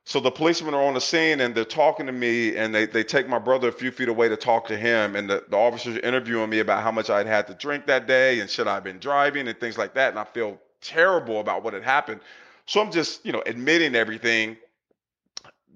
[0.03, 3.03] So the policemen are on the scene and they're talking to me and they, they
[3.03, 5.15] take my brother a few feet away to talk to him.
[5.15, 8.39] And the, the officers interviewing me about how much I'd had to drink that day
[8.39, 10.09] and should I have been driving and things like that.
[10.09, 12.21] And I feel terrible about what had happened.
[12.65, 14.57] So I'm just, you know, admitting everything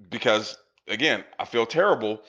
[0.10, 0.58] because
[0.88, 2.22] again, I feel terrible.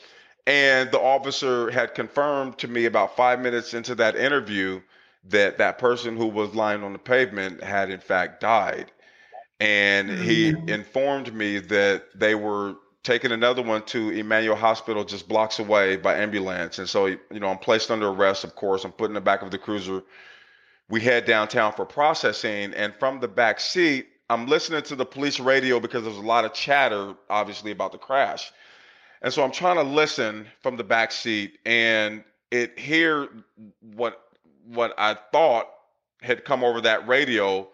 [0.46, 4.80] And the officer had confirmed to me about five minutes into that interview
[5.28, 8.92] that that person who was lying on the pavement had in fact died.
[9.58, 10.68] And he mm-hmm.
[10.68, 16.16] informed me that they were taking another one to Emanuel Hospital just blocks away by
[16.16, 16.78] ambulance.
[16.78, 18.84] And so, you know, I'm placed under arrest, of course.
[18.84, 20.02] I'm put in the back of the cruiser.
[20.88, 22.74] We head downtown for processing.
[22.74, 26.44] And from the back seat, I'm listening to the police radio because there's a lot
[26.44, 28.52] of chatter, obviously, about the crash.
[29.22, 33.28] And so I'm trying to listen from the back seat and it hear
[33.80, 34.22] what
[34.66, 35.68] what I thought
[36.22, 37.68] had come over that radio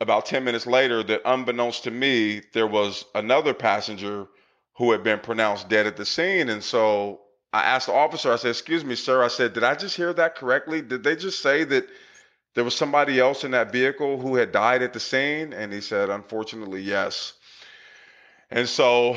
[0.00, 4.26] about 10 minutes later that unbeknownst to me there was another passenger
[4.76, 7.20] who had been pronounced dead at the scene and so
[7.52, 10.12] I asked the officer I said excuse me sir I said did I just hear
[10.12, 11.86] that correctly did they just say that
[12.54, 15.80] there was somebody else in that vehicle who had died at the scene and he
[15.80, 17.34] said unfortunately yes
[18.50, 19.16] and so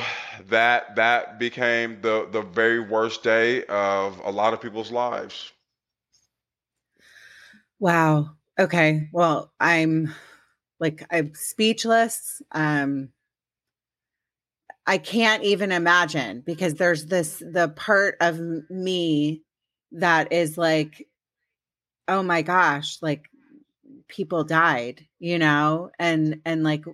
[0.49, 5.51] that that became the the very worst day of a lot of people's lives.
[7.79, 8.31] Wow.
[8.57, 9.09] Okay.
[9.13, 10.13] Well, I'm
[10.79, 12.41] like I'm speechless.
[12.51, 13.09] Um
[14.85, 19.43] I can't even imagine because there's this the part of me
[19.91, 21.07] that is like
[22.07, 23.29] oh my gosh, like
[24.07, 26.85] people died, you know, and and like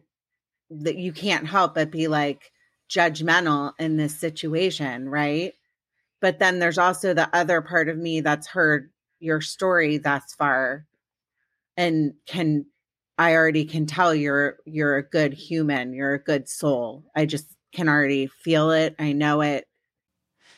[0.72, 2.52] that you can't help but be like
[2.90, 5.54] judgmental in this situation, right?
[6.22, 10.86] But then there's also the other part of me that's heard your story thus far
[11.78, 12.66] and can
[13.18, 17.06] I already can tell you're you're a good human, you're a good soul.
[17.16, 18.96] I just can already feel it.
[19.00, 19.66] I know it.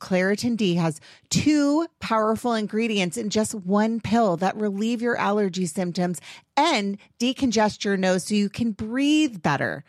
[0.00, 1.00] Claritin D has
[1.30, 6.20] two powerful ingredients in just one pill that relieve your allergy symptoms
[6.56, 9.84] and decongest your nose so you can breathe better.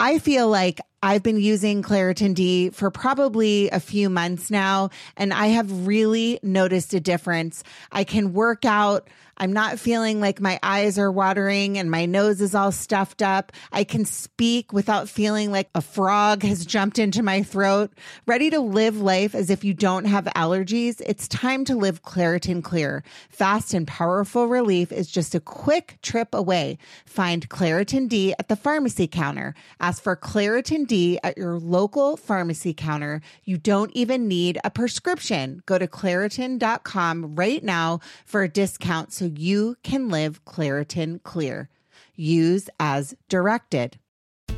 [0.00, 5.32] I feel like I've been using Claritin D for probably a few months now, and
[5.32, 7.64] I have really noticed a difference.
[7.90, 9.08] I can work out.
[9.38, 13.52] I'm not feeling like my eyes are watering and my nose is all stuffed up.
[13.70, 17.92] I can speak without feeling like a frog has jumped into my throat.
[18.26, 21.00] Ready to live life as if you don't have allergies?
[21.06, 23.04] It's time to live Claritin Clear.
[23.30, 26.78] Fast and powerful relief is just a quick trip away.
[27.06, 29.54] Find Claritin D at the pharmacy counter.
[29.78, 33.20] Ask for Claritin D at your local pharmacy counter.
[33.44, 35.62] You don't even need a prescription.
[35.64, 41.68] Go to Claritin.com right now for a discount you can live Claritin Clear.
[42.16, 43.98] Use as directed.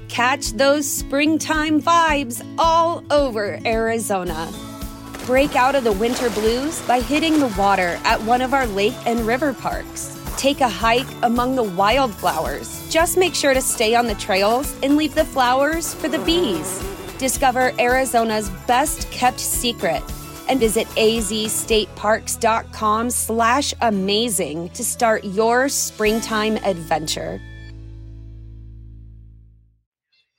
[0.09, 4.53] Catch those springtime vibes all over Arizona.
[5.27, 8.97] Break out of the winter blues by hitting the water at one of our lake
[9.07, 10.19] and river parks.
[10.37, 12.89] Take a hike among the wildflowers.
[12.91, 16.83] Just make sure to stay on the trails and leave the flowers for the bees.
[17.19, 20.03] Discover Arizona's best kept secret
[20.51, 27.41] and visit azstateparks.com slash amazing to start your springtime adventure.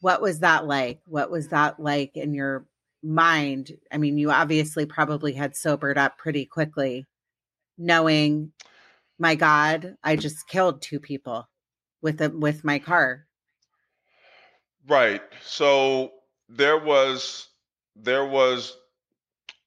[0.01, 0.99] What was that like?
[1.05, 2.65] What was that like in your
[3.01, 3.71] mind?
[3.91, 7.07] I mean, you obviously probably had sobered up pretty quickly,
[7.77, 8.51] knowing,
[9.17, 11.47] my God, I just killed two people
[12.01, 13.27] with a, with my car.
[14.87, 15.21] Right.
[15.45, 16.11] So
[16.49, 17.47] there was
[17.95, 18.75] there was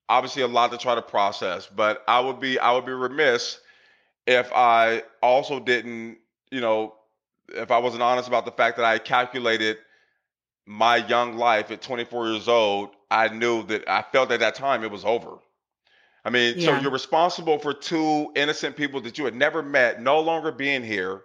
[0.08, 3.60] obviously a lot to try to process, but I would be I would be remiss
[4.26, 6.18] if I also didn't,
[6.50, 6.94] you know,
[7.48, 9.78] if I wasn't honest about the fact that I calculated
[10.66, 14.82] my young life at 24 years old, I knew that I felt at that time
[14.82, 15.38] it was over.
[16.24, 16.76] I mean, yeah.
[16.76, 20.82] so you're responsible for two innocent people that you had never met no longer being
[20.82, 21.22] here.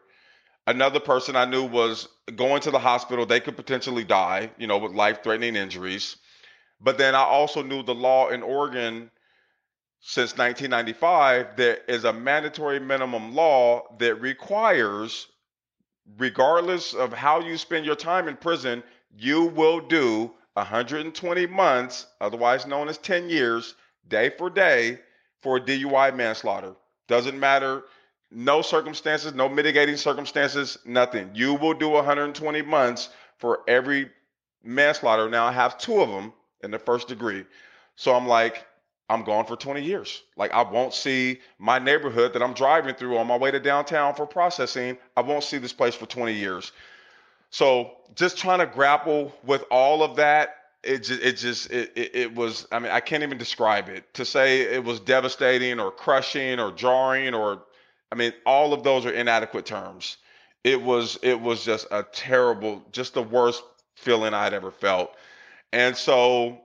[0.67, 3.25] Another person I knew was going to the hospital.
[3.25, 6.17] They could potentially die, you know, with life threatening injuries.
[6.81, 9.11] But then I also knew the law in Oregon
[10.01, 15.27] since 1995, there is a mandatory minimum law that requires,
[16.17, 18.81] regardless of how you spend your time in prison,
[19.17, 23.75] you will do 120 months, otherwise known as 10 years,
[24.07, 24.99] day for day,
[25.41, 26.75] for DUI manslaughter.
[27.07, 27.83] Doesn't matter,
[28.31, 31.31] no circumstances, no mitigating circumstances, nothing.
[31.33, 34.09] You will do 120 months for every
[34.63, 35.29] manslaughter.
[35.29, 36.31] Now I have two of them
[36.63, 37.45] in the first degree.
[37.95, 38.65] So I'm like,
[39.09, 40.21] I'm gone for 20 years.
[40.37, 44.13] Like I won't see my neighborhood that I'm driving through on my way to downtown
[44.13, 44.97] for processing.
[45.17, 46.71] I won't see this place for 20 years.
[47.49, 52.15] So just trying to grapple with all of that, it just it just it, it,
[52.15, 54.13] it was I mean I can't even describe it.
[54.13, 57.63] To say it was devastating or crushing or jarring or
[58.11, 60.17] I mean all of those are inadequate terms.
[60.63, 63.63] It was it was just a terrible, just the worst
[63.95, 65.11] feeling I'd ever felt.
[65.71, 66.61] And so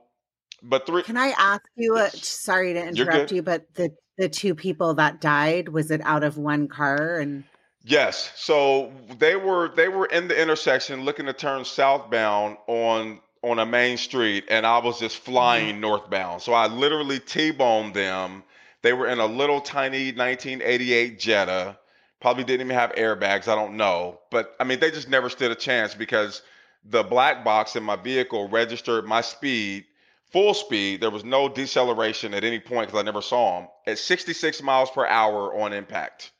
[0.63, 4.55] but three Can I ask you a, sorry to interrupt you, but the the two
[4.55, 7.43] people that died was it out of one car and
[7.87, 8.31] Yes.
[8.35, 13.65] So they were they were in the intersection looking to turn southbound on on a
[13.65, 15.81] main street and I was just flying mm-hmm.
[15.81, 16.41] northbound.
[16.41, 18.43] So I literally T-boned them.
[18.81, 21.77] They were in a little tiny 1988 Jetta.
[22.21, 24.19] Probably didn't even have airbags, I don't know.
[24.31, 26.41] But I mean they just never stood a chance because
[26.89, 29.85] the black box in my vehicle registered my speed
[30.31, 30.99] full speed.
[31.01, 34.91] There was no deceleration at any point because I never saw him at 66 miles
[34.91, 36.31] per hour on impact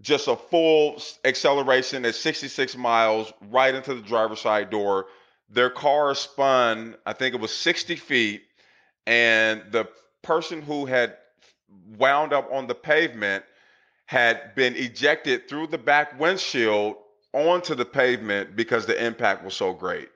[0.00, 5.06] just a full acceleration at 66 miles right into the driver's side door.
[5.48, 8.42] Their car spun, I think it was 60 feet,
[9.06, 9.88] and the
[10.22, 11.16] person who had
[11.96, 13.44] wound up on the pavement
[14.06, 16.96] had been ejected through the back windshield
[17.36, 20.08] onto the pavement because the impact was so great.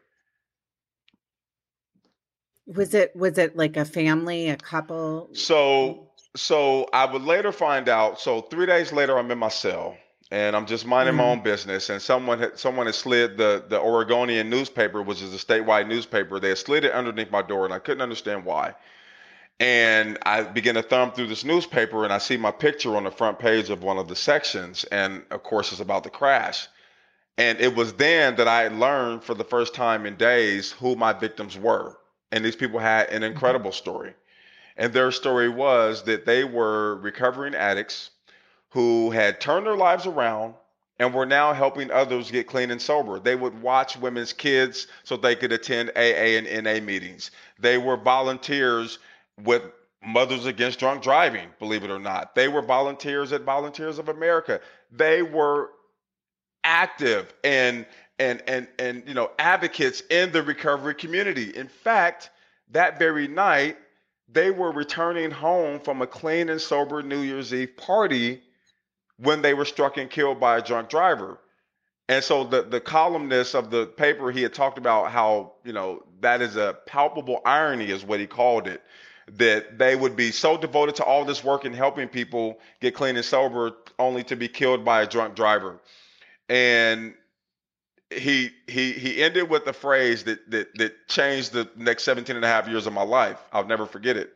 [2.66, 5.28] Was it was it like a family, a couple?
[5.32, 8.20] So so I would later find out.
[8.20, 9.96] So three days later, I'm in my cell
[10.30, 11.22] and I'm just minding mm-hmm.
[11.22, 11.90] my own business.
[11.90, 16.38] And someone had someone had slid the the Oregonian newspaper, which is a statewide newspaper.
[16.38, 18.74] They had slid it underneath my door, and I couldn't understand why.
[19.58, 23.10] And I begin to thumb through this newspaper, and I see my picture on the
[23.10, 26.66] front page of one of the sections, and of course, it's about the crash.
[27.38, 31.12] And it was then that I learned for the first time in days who my
[31.12, 31.96] victims were.
[32.32, 33.32] And these people had an mm-hmm.
[33.32, 34.14] incredible story.
[34.76, 38.10] And their story was that they were recovering addicts
[38.70, 40.54] who had turned their lives around
[40.98, 43.18] and were now helping others get clean and sober.
[43.18, 47.30] They would watch women's kids so they could attend AA and NA meetings.
[47.58, 48.98] They were volunteers
[49.42, 49.62] with
[50.04, 52.34] Mothers Against Drunk Driving, believe it or not.
[52.34, 54.60] They were volunteers at Volunteers of America.
[54.92, 55.70] They were
[56.64, 57.86] active and
[58.18, 61.56] and and and you know advocates in the recovery community.
[61.56, 62.30] In fact,
[62.70, 63.76] that very night
[64.32, 68.40] they were returning home from a clean and sober New Year's Eve party
[69.16, 71.38] when they were struck and killed by a drunk driver.
[72.08, 76.02] And so the, the columnist of the paper, he had talked about how, you know,
[76.20, 78.82] that is a palpable irony, is what he called it,
[79.36, 83.14] that they would be so devoted to all this work and helping people get clean
[83.16, 85.78] and sober only to be killed by a drunk driver.
[86.50, 87.14] And
[88.10, 92.44] he he he ended with a phrase that that that changed the next 17 and
[92.44, 93.38] a half years of my life.
[93.52, 94.34] I'll never forget it.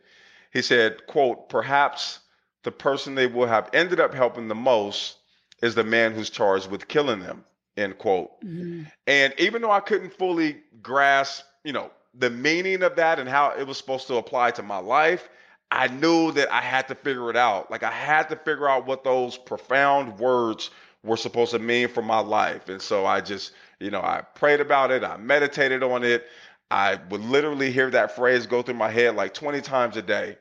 [0.53, 2.21] He said, quote, perhaps
[2.63, 5.17] the person they will have ended up helping the most
[5.61, 7.45] is the man who's charged with killing them,
[7.77, 8.41] end quote.
[8.43, 8.85] Mm-hmm.
[9.09, 13.51] And even though I couldn't fully grasp, you know, the meaning of that and how
[13.59, 15.29] it was supposed to apply to my life,
[15.73, 17.71] I knew that I had to figure it out.
[17.71, 20.71] Like I had to figure out what those profound words
[21.05, 22.69] were supposed to mean for my life.
[22.69, 26.27] And so I just you know, I prayed about it, I meditated on it.
[26.71, 30.39] I would literally hear that phrase go through my head like 20 times a day.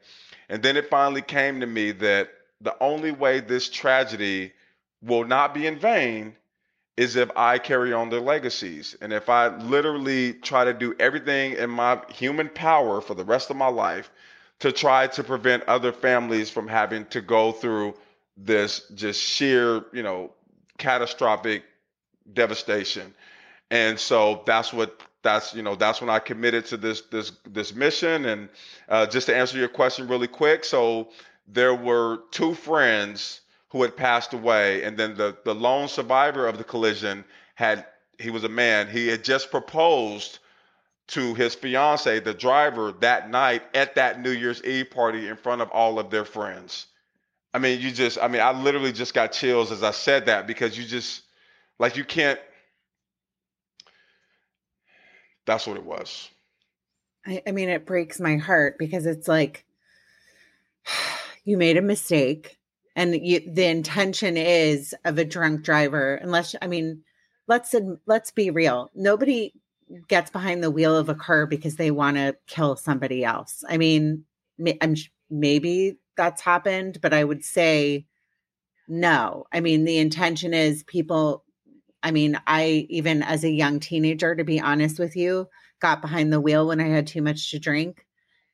[0.50, 2.30] And then it finally came to me that
[2.62, 4.54] the only way this tragedy
[5.02, 6.36] will not be in vain
[6.96, 8.96] is if I carry on their legacies.
[9.02, 13.50] And if I literally try to do everything in my human power for the rest
[13.50, 14.10] of my life
[14.60, 17.96] to try to prevent other families from having to go through
[18.38, 20.32] this just sheer, you know,
[20.84, 21.64] catastrophic
[22.34, 23.14] devastation
[23.74, 27.74] and so that's what that's you know that's when I committed to this this this
[27.74, 28.26] mission.
[28.26, 28.50] And
[28.88, 31.10] uh, just to answer your question really quick, so
[31.48, 36.60] there were two friends who had passed away, and then the the lone survivor of
[36.60, 37.26] the collision
[37.56, 37.86] had
[38.20, 38.88] he was a man.
[38.88, 40.38] He had just proposed
[41.08, 45.62] to his fiance, the driver, that night at that New Year's Eve party in front
[45.62, 46.86] of all of their friends.
[47.54, 50.48] I mean, you just, I mean, I literally just got chills as I said that
[50.48, 51.22] because you just,
[51.80, 52.40] like, you can't,
[55.46, 56.30] that's what it was.
[57.26, 59.66] I, I mean, it breaks my heart because it's like
[61.44, 62.58] you made a mistake
[62.96, 67.04] and you, the intention is of a drunk driver unless i mean
[67.48, 67.74] let's
[68.06, 69.52] let's be real nobody
[70.08, 73.78] gets behind the wheel of a car because they want to kill somebody else i
[73.78, 74.24] mean
[74.82, 74.96] i'm
[75.30, 78.06] maybe that's happened but i would say
[78.88, 79.46] no.
[79.52, 81.44] I mean the intention is people
[82.02, 85.48] i mean i even as a young teenager to be honest with you
[85.80, 88.06] got behind the wheel when i had too much to drink.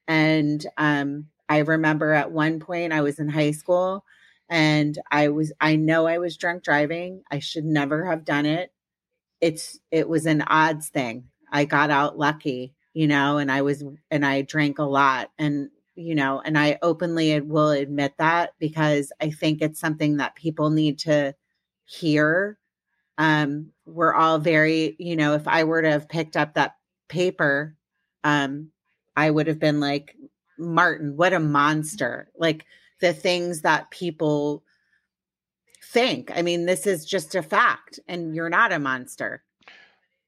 [0.07, 4.05] And um, i remember at one point i was in high school
[4.49, 7.23] and i was i know i was drunk driving.
[7.31, 8.71] I should never have done it.
[9.41, 11.25] It's it was an odds thing.
[11.51, 15.31] I got out lucky you know and i was and i drank a lot.
[15.37, 15.69] And
[15.99, 20.69] you know and i openly will admit that because i think it's something that people
[20.69, 21.33] need to
[21.85, 22.57] hear
[23.17, 26.75] um we're all very you know if i were to have picked up that
[27.07, 27.75] paper
[28.23, 28.69] um
[29.15, 30.15] i would have been like
[30.57, 32.65] martin what a monster like
[33.01, 34.63] the things that people
[35.91, 36.31] think.
[36.35, 39.43] I mean, this is just a fact, and you're not a monster,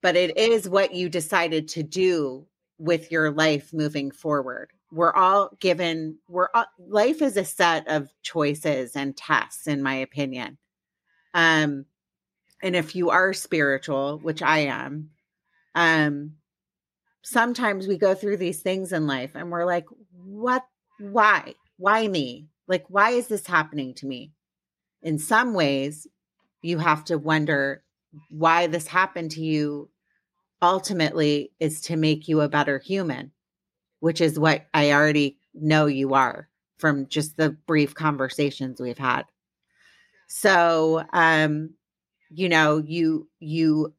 [0.02, 2.48] but it is what you decided to do
[2.78, 4.72] with your life moving forward.
[4.92, 9.96] We're all given, we're all, life is a set of choices and tests, in my
[9.96, 10.58] opinion.
[11.34, 11.86] Um,
[12.62, 15.12] and if you are spiritual, which I am,
[15.76, 16.34] um,
[17.24, 20.66] sometimes we go through these things in life and we're like, what,
[21.00, 22.50] why, why me?
[22.68, 24.34] Like, why is this happening to me?
[25.02, 26.08] In some ways,
[26.62, 27.84] you have to wonder
[28.30, 29.90] why this happened to you
[30.62, 33.32] ultimately is to make you a better human,
[34.02, 39.24] which is what I already know you are from just the brief conversations we've had.
[40.28, 41.72] So, um,
[42.30, 43.94] you know, you, you,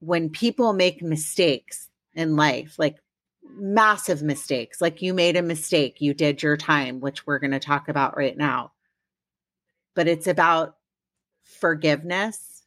[0.00, 2.96] when people make mistakes in life, like
[3.56, 4.80] massive mistakes.
[4.80, 8.16] Like you made a mistake, you did your time, which we're going to talk about
[8.16, 8.72] right now.
[9.94, 10.76] But it's about
[11.44, 12.62] forgiveness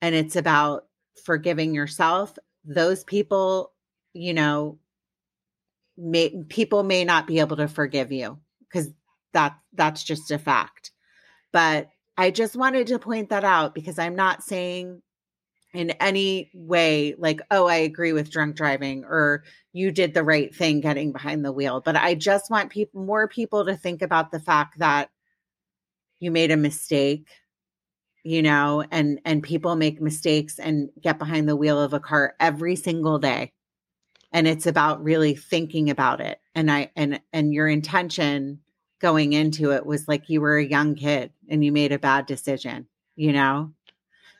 [0.00, 0.86] and it's about
[1.24, 2.38] forgiving yourself.
[2.64, 3.72] Those people,
[4.12, 4.78] you know,
[5.98, 8.90] may people may not be able to forgive you because
[9.32, 10.92] that that's just a fact.
[11.52, 15.02] But I just wanted to point that out because I'm not saying
[15.74, 20.54] in any way like oh i agree with drunk driving or you did the right
[20.54, 24.30] thing getting behind the wheel but i just want people more people to think about
[24.30, 25.10] the fact that
[26.20, 27.28] you made a mistake
[28.24, 32.34] you know and and people make mistakes and get behind the wheel of a car
[32.40, 33.52] every single day
[34.32, 38.60] and it's about really thinking about it and i and and your intention
[39.00, 42.26] going into it was like you were a young kid and you made a bad
[42.26, 43.72] decision you know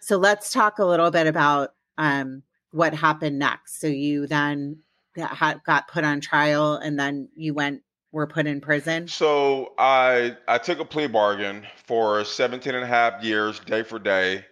[0.01, 3.81] so let's talk a little bit about um, what happened next.
[3.81, 4.79] So you then
[5.15, 9.07] got, put on trial and then you went were put in prison?
[9.07, 13.99] So I I took a plea bargain for 17 and a half years day for
[13.99, 14.47] day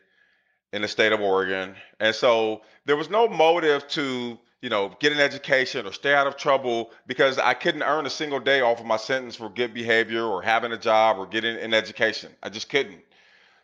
[0.73, 1.75] in the state of Oregon.
[2.01, 6.27] And so there was no motive to, you know, get an education or stay out
[6.27, 9.75] of trouble because I couldn't earn a single day off of my sentence for good
[9.75, 12.33] behavior or having a job or getting an education.
[12.43, 13.01] I just couldn't.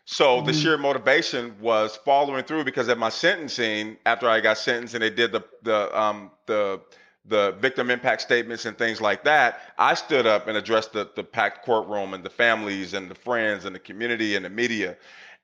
[0.05, 0.47] So mm-hmm.
[0.47, 5.03] the sheer motivation was following through because at my sentencing, after I got sentenced and
[5.03, 6.81] they did the the um the
[7.25, 11.23] the victim impact statements and things like that, I stood up and addressed the, the
[11.23, 14.97] packed courtroom and the families and the friends and the community and the media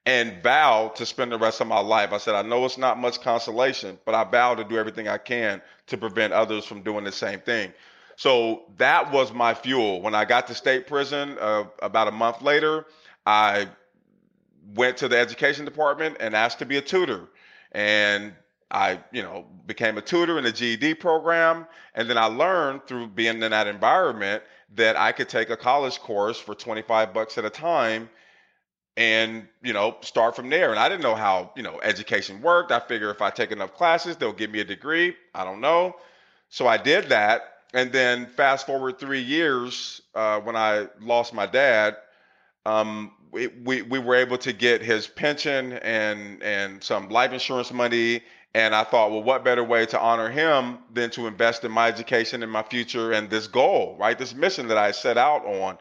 [0.06, 2.14] and vow to spend the rest of my life.
[2.14, 5.18] I said, I know it's not much consolation, but I vow to do everything I
[5.18, 7.74] can to prevent others from doing the same thing.
[8.16, 10.02] So that was my fuel.
[10.02, 12.86] When I got to state prison uh, about a month later,
[13.26, 13.68] I
[14.76, 17.28] went to the education department and asked to be a tutor.
[17.72, 18.34] And
[18.72, 21.66] I, you know, became a tutor in the GED program.
[21.96, 24.44] And then I learned through being in that environment
[24.76, 28.10] that I could take a college course for 25 bucks at a time
[29.00, 30.72] and, you know, start from there.
[30.72, 32.74] And I didn't know how, you know, education worked.
[32.74, 35.16] I figure if I take enough classes, they'll give me a degree.
[35.34, 35.96] I don't know.
[36.50, 37.54] So I did that.
[37.74, 41.96] And then fast forward three years uh, when I lost my dad,
[42.66, 47.72] um, we, we, we were able to get his pension and and some life insurance
[47.72, 48.24] money
[48.56, 51.88] and I thought, well, what better way to honor him than to invest in my
[51.88, 54.18] education and my future and this goal, right?
[54.18, 55.78] This mission that I set out on.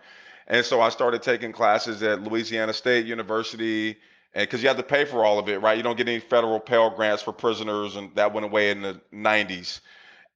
[0.49, 3.99] And so I started taking classes at Louisiana State University,
[4.35, 5.77] and because you have to pay for all of it, right?
[5.77, 9.01] You don't get any federal Pell grants for prisoners, and that went away in the
[9.13, 9.81] 90s.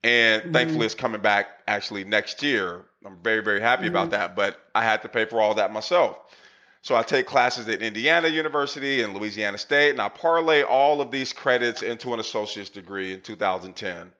[0.05, 0.53] And mm-hmm.
[0.53, 2.85] thankfully, it's coming back actually next year.
[3.05, 3.97] I'm very, very happy mm-hmm.
[3.97, 6.19] about that, but I had to pay for all that myself.
[6.83, 11.11] So I take classes at Indiana University and Louisiana State, and I parlay all of
[11.11, 14.13] these credits into an associate's degree in 2010.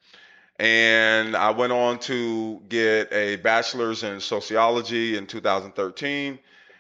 [0.59, 6.39] And I went on to get a bachelor's in sociology in 2013.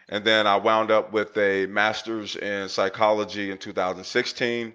[0.08, 4.74] And then I wound up with a master's in psychology in 2016.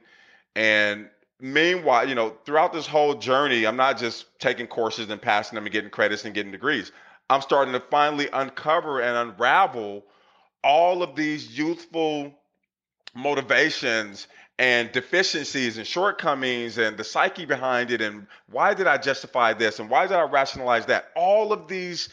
[0.55, 5.55] And meanwhile, you know, throughout this whole journey, I'm not just taking courses and passing
[5.55, 6.91] them and getting credits and getting degrees.
[7.29, 10.05] I'm starting to finally uncover and unravel
[10.63, 12.33] all of these youthful
[13.13, 14.27] motivations
[14.59, 19.79] and deficiencies and shortcomings and the psyche behind it and why did I justify this
[19.79, 21.11] and why did I rationalize that?
[21.15, 22.09] All of these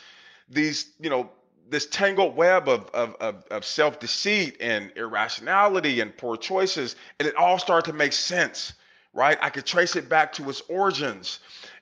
[0.49, 1.30] these, you know,
[1.68, 7.34] this tangled web of, of, of, of self-deceit and irrationality and poor choices, and it
[7.36, 8.74] all started to make sense,
[9.14, 9.38] right?
[9.40, 11.40] I could trace it back to its origins.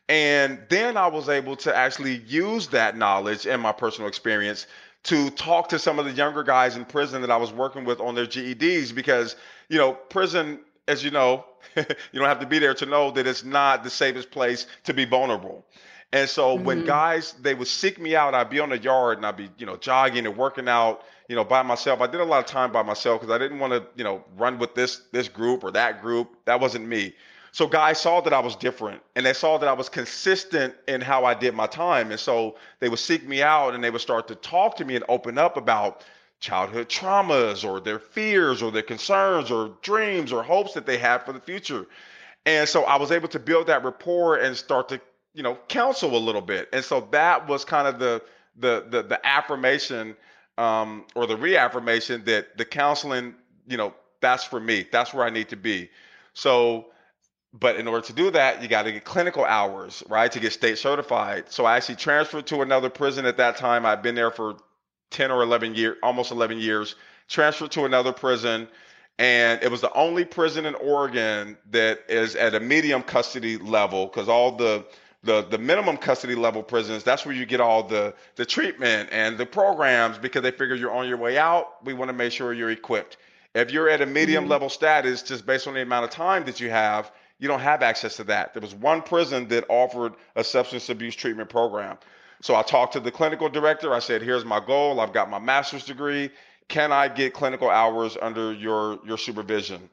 [0.09, 4.67] And then I was able to actually use that knowledge and my personal experience
[5.05, 8.01] to talk to some of the younger guys in prison that I was working with
[8.01, 9.35] on their GEDs because,
[9.73, 11.47] you know, prison, as you know,
[11.77, 14.93] you don't have to be there to know that it's not the safest place to
[14.93, 15.65] be vulnerable.
[16.13, 16.65] And so mm-hmm.
[16.65, 19.49] when guys they would seek me out, I'd be on the yard and I'd be,
[19.57, 22.03] you know, jogging and working out, you know, by myself.
[22.03, 24.23] I did a lot of time by myself because I didn't want to, you know,
[24.37, 26.37] run with this this group or that group.
[26.45, 27.15] That wasn't me.
[27.53, 31.01] So guys saw that I was different and they saw that I was consistent in
[31.01, 32.11] how I did my time.
[32.11, 34.97] And so they would seek me out and they would start to talk to me
[34.97, 36.05] and open up about
[36.43, 41.25] childhood traumas or their fears or their concerns or dreams or hopes that they have
[41.25, 41.87] for the future.
[42.45, 45.01] And so I was able to build that rapport and start to,
[45.35, 46.69] you know, counsel a little bit.
[46.73, 48.23] And so that was kind of the
[48.59, 50.17] the the, the affirmation
[50.59, 53.35] um, or the reaffirmation that the counseling,
[53.69, 54.85] you know, that's for me.
[54.91, 55.91] That's where I need to be.
[56.35, 56.87] So
[57.55, 60.53] but in order to do that, you got to get clinical hours, right, to get
[60.53, 61.53] state certified.
[61.53, 63.85] So I actually transferred to another prison at that time.
[63.85, 64.57] I'd been there for
[65.13, 66.95] 10 or 11 years, almost 11 years,
[67.29, 68.69] transferred to another prison.
[69.19, 74.07] And it was the only prison in Oregon that is at a medium custody level
[74.07, 74.85] because all the
[75.25, 79.39] the the minimum custody level prisons that's where you get all the the treatment and
[79.39, 82.53] the programs because they figure you're on your way out we want to make sure
[82.53, 83.19] you're equipped
[83.55, 84.51] if you're at a medium mm-hmm.
[84.51, 87.83] level status just based on the amount of time that you have you don't have
[87.83, 88.55] access to that.
[88.55, 91.99] There was one prison that offered a substance abuse treatment program.
[92.43, 93.95] So I talked to the clinical director.
[93.95, 95.01] I said, "Here's my goal.
[95.01, 96.31] I've got my master's degree.
[96.69, 99.89] Can I get clinical hours under your your supervision?"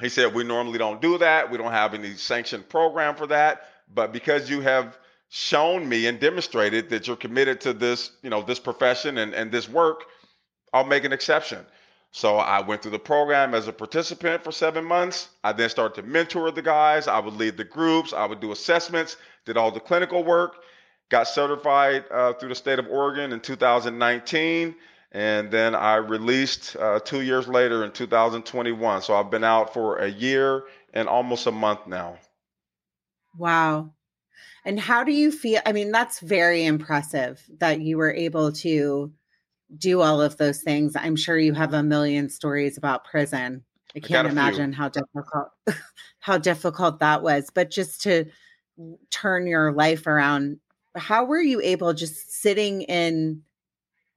[0.00, 1.50] He said, "We normally don't do that.
[1.50, 6.18] We don't have any sanctioned program for that, but because you have shown me and
[6.18, 10.04] demonstrated that you're committed to this, you know, this profession and, and this work,
[10.72, 11.64] I'll make an exception."
[12.12, 15.28] So I went through the program as a participant for seven months.
[15.42, 17.08] I then started to mentor the guys.
[17.08, 18.12] I would lead the groups.
[18.12, 20.62] I would do assessments, did all the clinical work,
[21.10, 24.74] got certified uh, through the state of Oregon in 2019.
[25.12, 29.02] And then I released uh, two years later in 2021.
[29.02, 32.18] So I've been out for a year and almost a month now.
[33.36, 33.92] Wow.
[34.64, 35.60] And how do you feel?
[35.66, 39.12] I mean, that's very impressive that you were able to
[39.76, 40.96] do all of those things.
[40.96, 43.64] I'm sure you have a million stories about prison.
[43.94, 44.78] I can't I imagine few.
[44.78, 45.48] how difficult
[46.20, 47.50] how difficult that was.
[47.54, 48.26] But just to
[49.10, 50.58] turn your life around,
[50.96, 53.42] how were you able just sitting in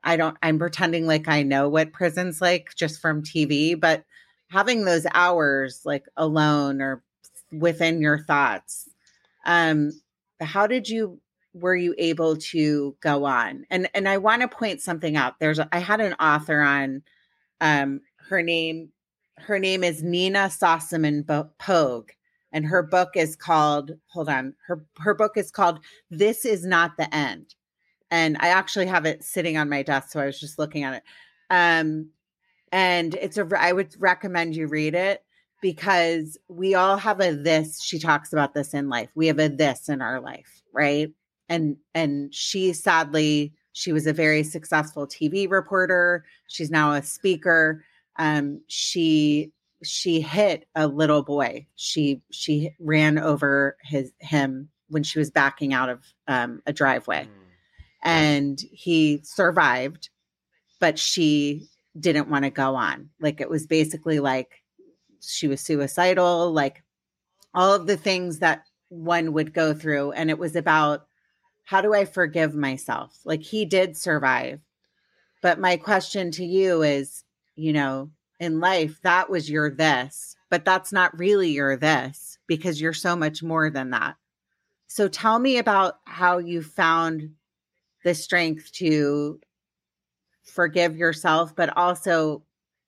[0.04, 4.06] I don't I'm pretending like I know what prison's like just from TV, but
[4.50, 7.04] having those hours like alone or
[7.52, 8.90] within your thoughts.
[9.46, 9.92] Um
[10.40, 11.20] how did you
[11.54, 13.66] were you able to go on?
[13.70, 15.40] And and I want to point something out.
[15.40, 17.04] There's I had an author on
[17.60, 18.90] um her name
[19.40, 21.26] her name is Nina Sossamon
[21.58, 22.12] Pogue
[22.52, 24.54] and her book is called hold on.
[24.66, 25.80] Her her book is called
[26.10, 27.56] This is not the end.
[28.10, 30.96] And I actually have it sitting on my desk so I was just looking at
[30.96, 31.04] it.
[31.50, 32.10] Um
[32.72, 35.24] and it's a I would recommend you read it
[35.62, 39.10] because we all have a this she talks about this in life.
[39.16, 41.12] We have a this in our life, right?
[41.50, 46.26] and and she sadly she was a very successful TV reporter.
[46.48, 47.84] She's now a speaker.
[48.18, 49.52] Um, she
[49.84, 51.68] she hit a little boy.
[51.76, 57.26] She she ran over his him when she was backing out of um, a driveway,
[57.26, 57.30] mm.
[58.04, 60.10] and he survived,
[60.80, 61.68] but she
[62.00, 63.10] didn't want to go on.
[63.20, 64.64] Like it was basically like
[65.22, 66.52] she was suicidal.
[66.52, 66.84] Like
[67.54, 71.08] all of the things that one would go through, and it was about
[71.66, 73.20] how do I forgive myself?
[73.26, 74.62] Like he did survive.
[75.42, 77.24] But my question to you is,
[77.56, 78.10] you know,
[78.40, 83.16] in life, that was your this, but that's not really your this because you're so
[83.16, 84.16] much more than that.
[84.88, 87.32] So tell me about how you found
[88.04, 89.40] the strength to
[90.44, 92.44] forgive yourself, but also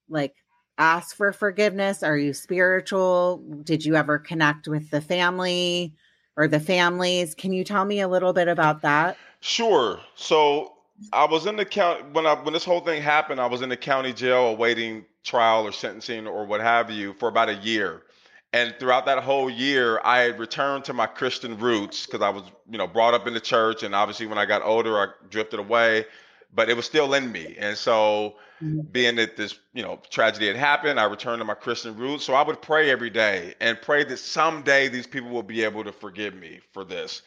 [0.08, 0.36] like
[0.78, 2.04] ask for forgiveness.
[2.04, 3.43] Are you spiritual?
[3.64, 5.93] Did you ever connect with the family?
[6.39, 7.36] or the families.
[7.36, 9.18] Can you tell me a little bit about that?
[9.41, 10.00] Sure.
[10.16, 10.72] So
[11.12, 13.41] I was in the county when I when this whole thing happened.
[13.41, 17.30] I was in the county jail awaiting trial or sentencing or what have you for
[17.30, 18.04] about a year.
[18.52, 22.44] And throughout that whole year, I had returned to my Christian roots because I was,
[22.70, 23.84] you know, brought up in the church.
[23.84, 26.06] And obviously, when I got older, I drifted away,
[26.54, 27.56] but it was still in me.
[27.60, 28.80] And so, mm-hmm.
[28.92, 32.26] being that this, you know, tragedy had happened, I returned to my Christian roots.
[32.26, 35.84] So I would pray every day and pray that someday these people will be able
[35.84, 37.22] to forgive me for this.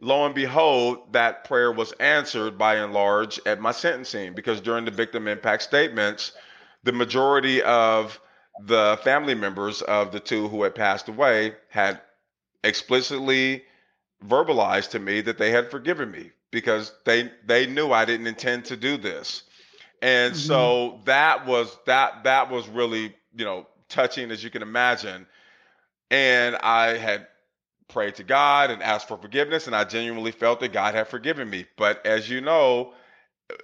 [0.00, 4.86] Lo and behold, that prayer was answered by and large at my sentencing because during
[4.86, 6.32] the victim impact statements,
[6.84, 8.20] the majority of
[8.60, 12.00] the family members of the two who had passed away had
[12.64, 13.64] explicitly
[14.26, 18.66] verbalized to me that they had forgiven me because they they knew I didn't intend
[18.66, 19.42] to do this.
[20.00, 20.46] And mm-hmm.
[20.46, 25.26] so that was that that was really, you know, touching as you can imagine.
[26.10, 27.26] And I had
[27.88, 31.48] prayed to God and asked for forgiveness and I genuinely felt that God had forgiven
[31.48, 31.66] me.
[31.76, 32.92] But as you know,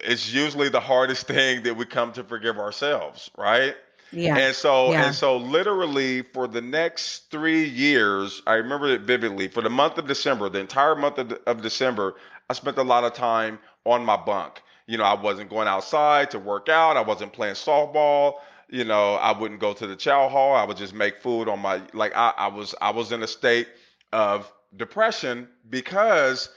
[0.01, 3.75] it's usually the hardest thing that we come to forgive ourselves, right?
[4.11, 4.37] Yeah.
[4.37, 5.05] And so yeah.
[5.05, 9.47] and so literally for the next 3 years, I remember it vividly.
[9.47, 12.15] For the month of December, the entire month of, of December,
[12.49, 14.61] I spent a lot of time on my bunk.
[14.87, 19.15] You know, I wasn't going outside to work out, I wasn't playing softball, you know,
[19.15, 20.55] I wouldn't go to the chow hall.
[20.55, 23.27] I would just make food on my like I, I was I was in a
[23.27, 23.67] state
[24.13, 26.49] of depression because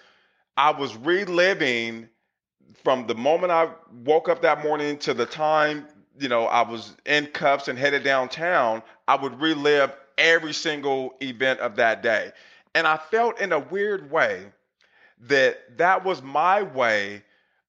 [0.56, 2.08] I was reliving
[2.82, 3.68] from the moment I
[4.04, 5.86] woke up that morning to the time
[6.18, 11.60] you know, I was in cuffs and headed downtown, I would relive every single event
[11.60, 12.32] of that day.
[12.74, 14.46] And I felt in a weird way
[15.20, 17.22] that that was my way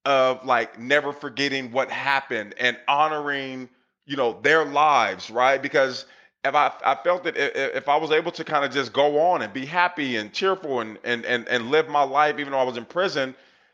[0.05, 3.69] of like never forgetting what happened and honoring,
[4.05, 5.61] you know, their lives, right?
[5.61, 6.05] Because
[6.43, 9.41] if I, I felt that if I was able to kind of just go on
[9.41, 12.63] and be happy and cheerful and, and, and, and live my life, even though I
[12.63, 13.33] was in prison,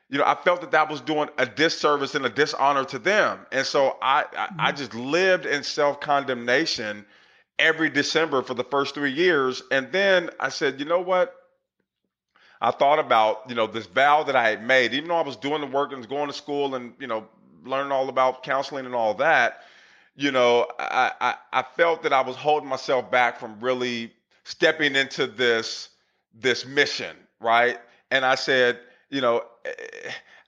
[0.09, 3.39] you know, I felt that that was doing a disservice and a dishonor to them.
[3.51, 4.55] And so I, I, mm-hmm.
[4.59, 7.05] I just lived in self condemnation
[7.59, 9.61] every December for the first three years.
[9.71, 11.35] And then I said, you know what?
[12.61, 15.37] I thought about, you know, this vow that I had made, even though I was
[15.37, 17.27] doing the work and going to school and, you know,
[17.63, 19.61] learning all about counseling and all that,
[20.15, 24.11] you know, I, I, I felt that I was holding myself back from really
[24.43, 25.89] stepping into this
[26.33, 27.79] this mission, right?
[28.11, 28.79] And I said,
[29.09, 29.43] you know,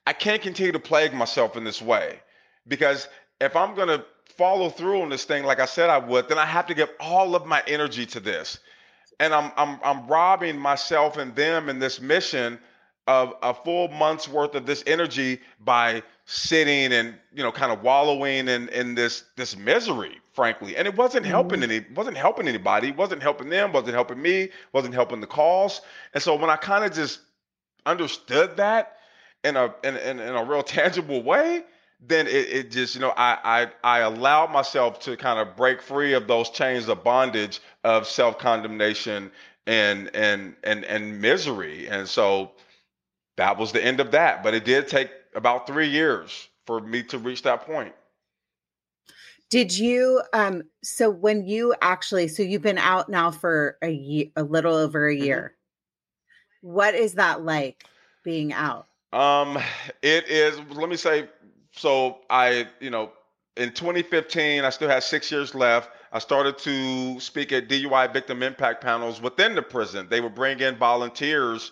[0.07, 2.19] I can't continue to plague myself in this way
[2.67, 3.07] because
[3.39, 4.05] if I'm going to
[4.37, 6.89] follow through on this thing like I said I would, then I have to give
[6.99, 8.59] all of my energy to this.
[9.19, 12.59] And I'm I'm I'm robbing myself and them in this mission
[13.07, 17.81] of a full month's worth of this energy by sitting and you know kind of
[17.81, 21.71] wallowing in in this this misery frankly and it wasn't helping mm-hmm.
[21.71, 25.81] any wasn't helping anybody wasn't helping them wasn't helping me wasn't helping the cause
[26.13, 27.19] and so when i kind of just
[27.85, 28.97] understood that
[29.43, 31.63] in a in, in, in a real tangible way,
[31.99, 35.81] then it, it just you know I, I I allowed myself to kind of break
[35.81, 39.31] free of those chains of bondage of self condemnation
[39.67, 42.51] and and and and misery, and so
[43.37, 44.43] that was the end of that.
[44.43, 47.93] But it did take about three years for me to reach that point.
[49.49, 54.27] Did you um so when you actually so you've been out now for a year
[54.35, 55.25] a little over a mm-hmm.
[55.25, 55.55] year.
[56.63, 56.73] Mm-hmm.
[56.73, 57.83] What is that like
[58.23, 58.87] being out?
[59.13, 59.57] Um,
[60.01, 60.59] it is.
[60.71, 61.29] Let me say.
[61.73, 63.11] So I, you know,
[63.57, 65.89] in 2015, I still had six years left.
[66.11, 70.07] I started to speak at DUI victim impact panels within the prison.
[70.09, 71.71] They would bring in volunteers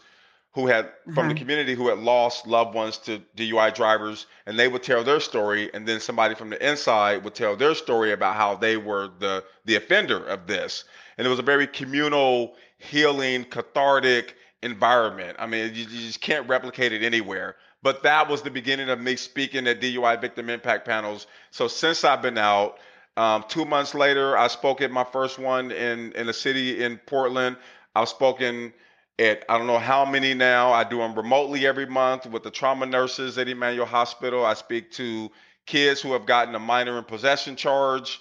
[0.53, 4.67] who had from the community who had lost loved ones to DUI drivers, and they
[4.67, 8.35] would tell their story, and then somebody from the inside would tell their story about
[8.35, 10.85] how they were the the offender of this.
[11.17, 15.37] And it was a very communal, healing, cathartic environment.
[15.39, 17.55] I mean, you, you just can't replicate it anywhere.
[17.81, 21.27] But that was the beginning of me speaking at DUI victim impact panels.
[21.51, 22.79] So since I've been out,
[23.15, 26.97] um, two months later, I spoke at my first one in in a city in
[26.97, 27.57] Portland.
[27.95, 28.73] I've spoken
[29.17, 30.71] at I don't know how many now.
[30.71, 34.45] I do them remotely every month with the trauma nurses at Emanuel Hospital.
[34.45, 35.29] I speak to
[35.65, 38.19] kids who have gotten a minor in possession charge,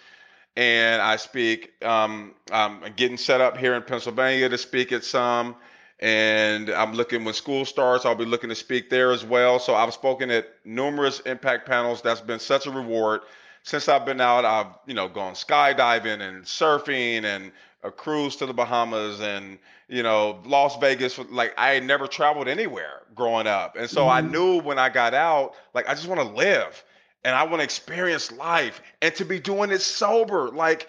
[0.57, 1.73] and I speak.
[1.85, 5.57] Um, I'm getting set up here in Pennsylvania to speak at some
[6.01, 9.59] and I'm looking when school starts, I'll be looking to speak there as well.
[9.59, 12.03] So I've spoken at numerous impact panels.
[12.03, 13.23] That's been such a reward.
[13.65, 17.51] Since I've been out, I've you know gone skydiving and surfing and
[17.83, 21.19] a cruise to the Bahamas and you know Las Vegas.
[21.19, 24.11] Like I had never traveled anywhere growing up, and so mm-hmm.
[24.11, 26.85] I knew when I got out, like I just want to live
[27.25, 30.49] and I want to experience life and to be doing it sober.
[30.51, 30.89] Like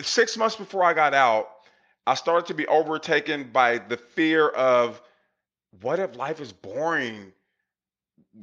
[0.00, 1.50] six months before I got out,
[2.10, 5.00] I started to be overtaken by the fear of
[5.80, 7.32] what if life is boring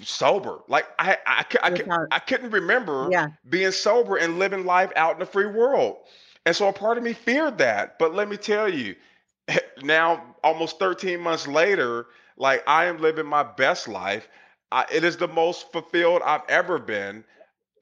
[0.02, 0.60] sober?
[0.70, 3.30] Like I I, I, I, I couldn't remember yeah.
[3.50, 5.98] being sober and living life out in the free world.
[6.46, 8.00] And so a part of me feared that.
[8.00, 8.96] But let me tell you,
[9.84, 12.08] now almost 13 months later,
[12.38, 14.30] like I am living my best life.
[14.72, 17.26] I, it is the most fulfilled I've ever been.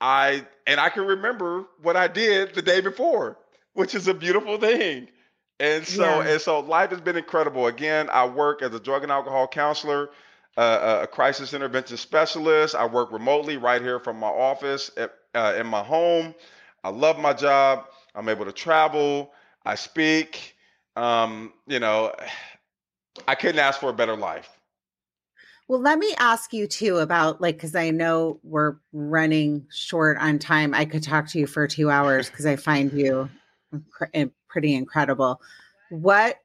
[0.01, 3.38] I and I can remember what I did the day before,
[3.73, 5.09] which is a beautiful thing.
[5.59, 6.31] And so Yeah.
[6.31, 7.67] and so life has been incredible.
[7.67, 10.09] Again, I work as a drug and alcohol counselor,
[10.57, 12.75] uh, a crisis intervention specialist.
[12.75, 16.35] I work remotely right here from my office at, uh, in my home.
[16.83, 17.85] I love my job.
[18.13, 19.31] I'm able to travel.
[19.65, 20.55] I speak.
[20.95, 22.13] Um, you know,
[23.27, 24.49] I couldn't ask for a better life.
[25.67, 30.37] Well, let me ask you too about like because I know we're running short on
[30.37, 30.73] time.
[30.73, 33.29] I could talk to you for two hours because I find you
[34.55, 35.41] pretty incredible.
[35.89, 36.37] What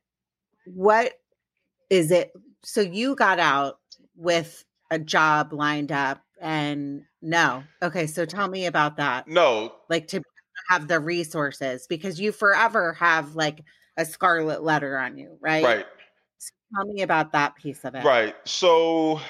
[0.64, 1.12] what
[1.90, 2.32] is it?
[2.64, 3.78] So you got out
[4.16, 8.08] with a job lined up, and no, okay.
[8.08, 9.28] So tell me about that.
[9.28, 10.22] No, Like to
[10.70, 13.62] have the resources because you forever have like
[13.96, 15.62] a scarlet letter on you, right?
[15.62, 15.86] right.
[16.38, 18.02] So tell me about that piece of it.
[18.04, 18.34] Right.
[18.44, 19.20] So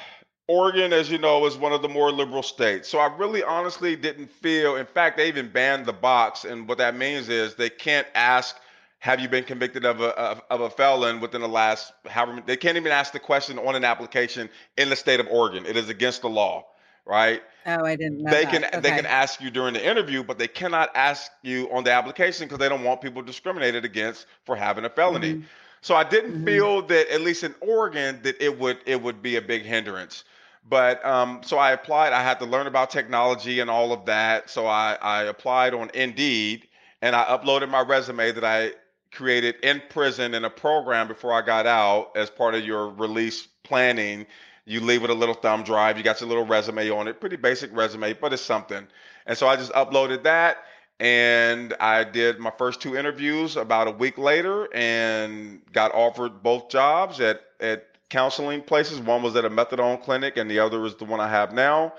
[0.49, 2.89] Oregon, as you know, is one of the more liberal states.
[2.89, 6.45] So I really honestly didn't feel, in fact, they even banned the box.
[6.45, 8.57] And what that means is they can't ask,
[9.01, 12.57] have you been convicted of a of, of a felon within the last however they
[12.57, 14.49] can't even ask the question on an application
[14.79, 15.67] in the state of Oregon.
[15.67, 16.67] It is against the law,
[17.07, 17.43] right?
[17.67, 18.63] Oh, I didn't know they that.
[18.63, 21.93] can they can ask you during the interview, but they cannot ask you on the
[21.93, 25.37] application because they don't want people discriminated against for having a felony.
[25.37, 25.49] Mhm.
[25.81, 26.45] So I didn't Mhm.
[26.45, 30.25] feel that at least in Oregon that it would it would be a big hindrance.
[30.69, 32.13] But um, so I applied.
[32.13, 34.51] I had to learn about technology and all of that.
[34.51, 36.69] So I, I applied on Indeed
[37.01, 38.73] and I uploaded my resume that I
[39.13, 43.47] created in prison in a program before I got out as part of your release
[43.65, 44.27] planning.
[44.65, 45.99] You leave with a little thumb drive.
[45.99, 47.21] You got your little resume on it.
[47.21, 48.87] Pretty basic resume, but it's something.
[49.27, 50.59] And so I just uploaded that
[51.01, 56.69] and I did my first two interviews about a week later and got offered both
[56.69, 58.99] jobs at at counseling places.
[59.01, 61.95] One was at a methadone clinic and the other is the one I have now.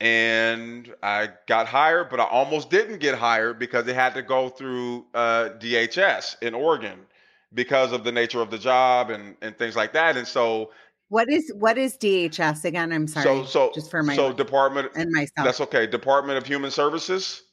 [0.00, 4.50] And I got hired, but I almost didn't get hired because it had to go
[4.50, 7.00] through uh, DHS in Oregon
[7.54, 10.18] because of the nature of the job and, and things like that.
[10.18, 10.70] And so,
[11.08, 12.92] What is what is DHS again?
[12.92, 13.24] I'm sorry.
[13.24, 15.44] so, so, just for my so Department, and myself.
[15.46, 15.86] that's okay.
[15.86, 17.44] Department of Human Services.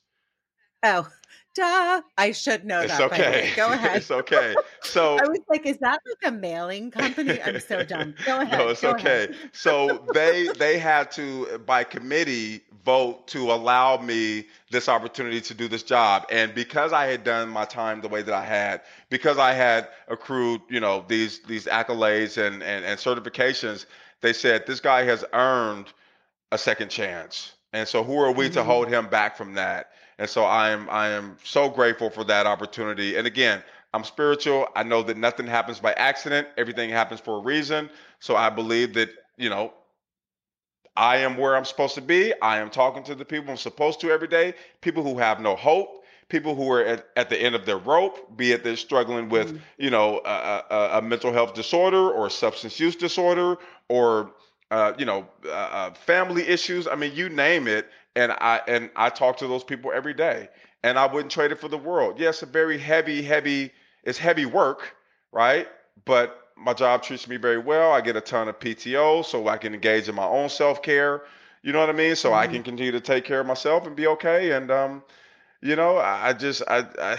[0.84, 1.08] oh,
[1.56, 2.02] duh.
[2.18, 3.12] I should know It's that.
[3.12, 3.52] okay.
[3.56, 3.98] Go ahead.
[3.98, 4.56] it's okay.
[4.82, 7.42] So, I was like, is that like a mailing company?
[7.42, 8.16] I'm so dumb.
[8.24, 8.60] Go ahead.
[8.60, 9.26] No, it's okay.
[9.26, 9.36] ahead.
[9.52, 15.68] So they they had to by committee vote to allow me this opportunity to do
[15.68, 19.38] this job, and because I had done my time the way that I had, because
[19.38, 23.86] I had accrued you know these these accolades and and, and certifications,
[24.22, 25.94] they said this guy has earned
[26.52, 28.66] a second chance, and so who are we to Mhm.
[28.66, 29.92] hold him back from that?
[30.20, 33.16] And so I am I am so grateful for that opportunity.
[33.18, 34.68] And again, I'm spiritual.
[34.76, 36.48] I know that nothing happens by accident.
[36.58, 37.90] Everything happens for a reason.
[38.20, 39.74] So I believe that, you know,
[40.96, 42.34] I am where I'm supposed to be.
[42.42, 44.54] I am talking to the people I'm supposed to every day.
[44.82, 48.36] People who have no hope, people who are at, at the end of their rope,
[48.38, 49.60] be it they're struggling with, Mhm.
[49.78, 53.58] you know, a, a, a mental health disorder or substance use disorder
[53.90, 54.32] or,
[54.70, 56.88] uh, you know, uh, uh, family issues.
[56.88, 57.90] I mean, you name it.
[58.16, 60.50] And I and I talk to those people every day,
[60.84, 62.20] and I wouldn't trade it for the world.
[62.20, 63.72] Yes, a very heavy, heavy.
[64.04, 64.96] It's heavy work,
[65.32, 65.68] right?
[66.06, 67.92] But my job treats me very well.
[67.92, 71.24] I get a ton of PTO, so I can engage in my own self care.
[71.64, 72.16] You know what I mean?
[72.16, 72.52] So I Mhm.
[72.52, 74.52] can continue to take care of myself and be okay.
[74.52, 75.04] And um,
[75.62, 77.18] you know, I, I just I, I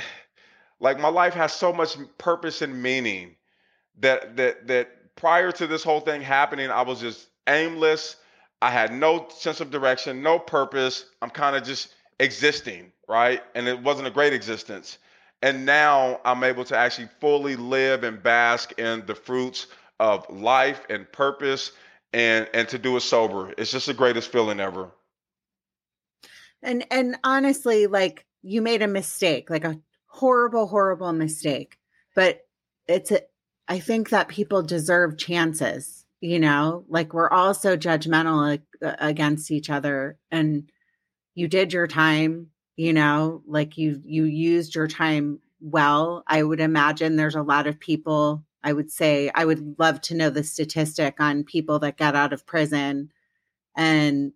[0.80, 3.36] like my life has so much purpose and meaning
[4.00, 8.16] that that that prior to this whole thing happening, I was just aimless.
[8.62, 11.06] I had no sense of direction, no purpose.
[11.20, 11.88] I'm kind of just
[12.18, 13.42] existing, right?
[13.54, 14.98] And it wasn't a great existence.
[15.42, 19.66] And now I'm able to actually fully live and bask in the fruits
[20.00, 21.72] of life and purpose
[22.12, 23.52] and and to do it sober.
[23.58, 24.90] It's just the greatest feeling ever.
[26.62, 31.78] And and honestly, like you made a mistake, like a horrible, horrible mistake.
[32.14, 32.46] But
[32.86, 33.20] it's a
[33.68, 39.68] I think that people deserve chances, you know, like we're all so judgmental against each
[39.68, 40.16] other.
[40.30, 40.70] And
[41.34, 42.46] you did your time,
[42.76, 46.24] you know, like you you used your time well.
[46.26, 50.14] I would imagine there's a lot of people, I would say, I would love to
[50.14, 53.12] know the statistic on people that get out of prison
[53.76, 54.32] and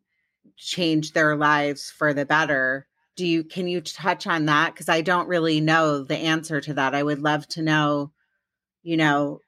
[0.58, 2.86] change their lives for the better.
[3.16, 6.74] Do you can you touch on that cuz I don't really know the answer to
[6.74, 6.94] that.
[6.94, 8.12] I would love to know
[8.82, 9.40] you know,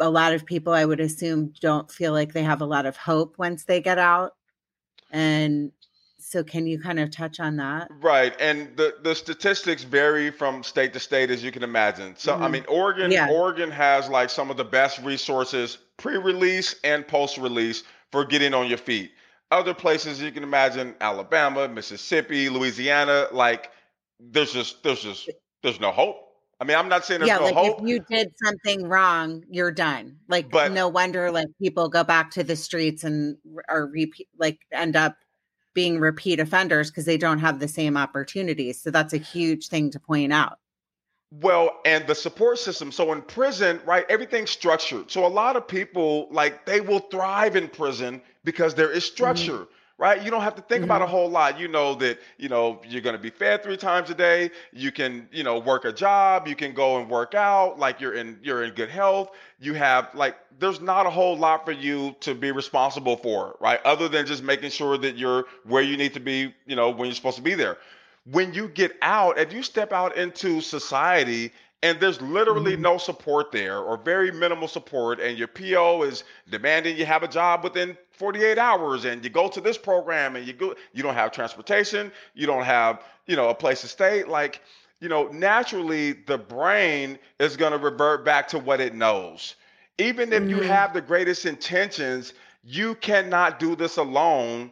[0.00, 2.96] a lot of people I would assume don't feel like they have a lot of
[2.96, 4.32] hope once they get out.
[5.10, 5.72] And
[6.18, 7.88] so can you kind of touch on that?
[8.00, 8.34] Right.
[8.40, 12.14] And the, the statistics vary from state to state as you can imagine.
[12.16, 12.42] So mm-hmm.
[12.42, 13.28] I mean Oregon yeah.
[13.30, 18.78] Oregon has like some of the best resources pre-release and post-release for getting on your
[18.78, 19.12] feet.
[19.50, 23.70] Other places you can imagine Alabama, Mississippi, Louisiana, like
[24.18, 25.30] there's just there's just
[25.62, 26.16] there's no hope.
[26.64, 27.82] I mean, I'm not saying there's yeah, no like hope.
[27.82, 30.16] If you did something wrong, you're done.
[30.28, 33.36] Like, but, no wonder like people go back to the streets and
[33.68, 35.16] are repeat like end up
[35.74, 38.80] being repeat offenders because they don't have the same opportunities.
[38.80, 40.58] So that's a huge thing to point out.
[41.30, 42.90] Well, and the support system.
[42.92, 45.10] So in prison, right, everything's structured.
[45.10, 49.14] So a lot of people like they will thrive in prison because there is mm-hmm.
[49.14, 49.52] structure.
[49.52, 50.22] Mm-hmm right?
[50.22, 50.84] You don't have to think mm-hmm.
[50.84, 51.12] about a mm-hmm.
[51.12, 51.58] whole lot.
[51.58, 54.50] You know that, you know, you're going to be fed three times a day.
[54.72, 58.14] You can, you know, work a job, you can go and work out, like you're
[58.14, 59.30] in you're in good health.
[59.60, 63.80] You have like there's not a whole lot for you to be responsible for, right?
[63.84, 67.06] Other than just making sure that you're where you need to be, you know, when
[67.06, 67.78] you're supposed to be there.
[68.30, 72.82] When you get out, if you step out into society and there's literally mm-hmm.
[72.82, 77.28] no support there or very minimal support and your PO is demanding you have a
[77.28, 81.14] job within 48 hours and you go to this program and you go you don't
[81.14, 84.60] have transportation, you don't have, you know, a place to stay like
[85.00, 89.54] you know, naturally the brain is going to revert back to what it knows.
[89.98, 90.50] Even if mm-hmm.
[90.50, 92.32] you have the greatest intentions,
[92.64, 94.70] you cannot do this alone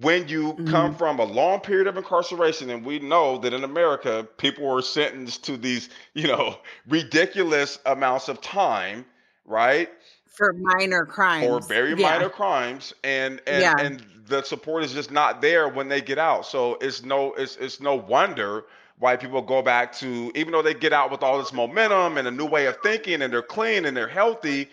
[0.00, 0.66] when you mm-hmm.
[0.68, 4.82] come from a long period of incarceration and we know that in america people are
[4.82, 6.56] sentenced to these you know
[6.88, 9.04] ridiculous amounts of time
[9.44, 9.90] right
[10.30, 12.10] for minor crimes or very yeah.
[12.10, 13.74] minor crimes and and yeah.
[13.78, 17.56] and the support is just not there when they get out so it's no it's
[17.56, 18.64] it's no wonder
[18.98, 22.28] why people go back to even though they get out with all this momentum and
[22.28, 24.68] a new way of thinking and they're clean and they're healthy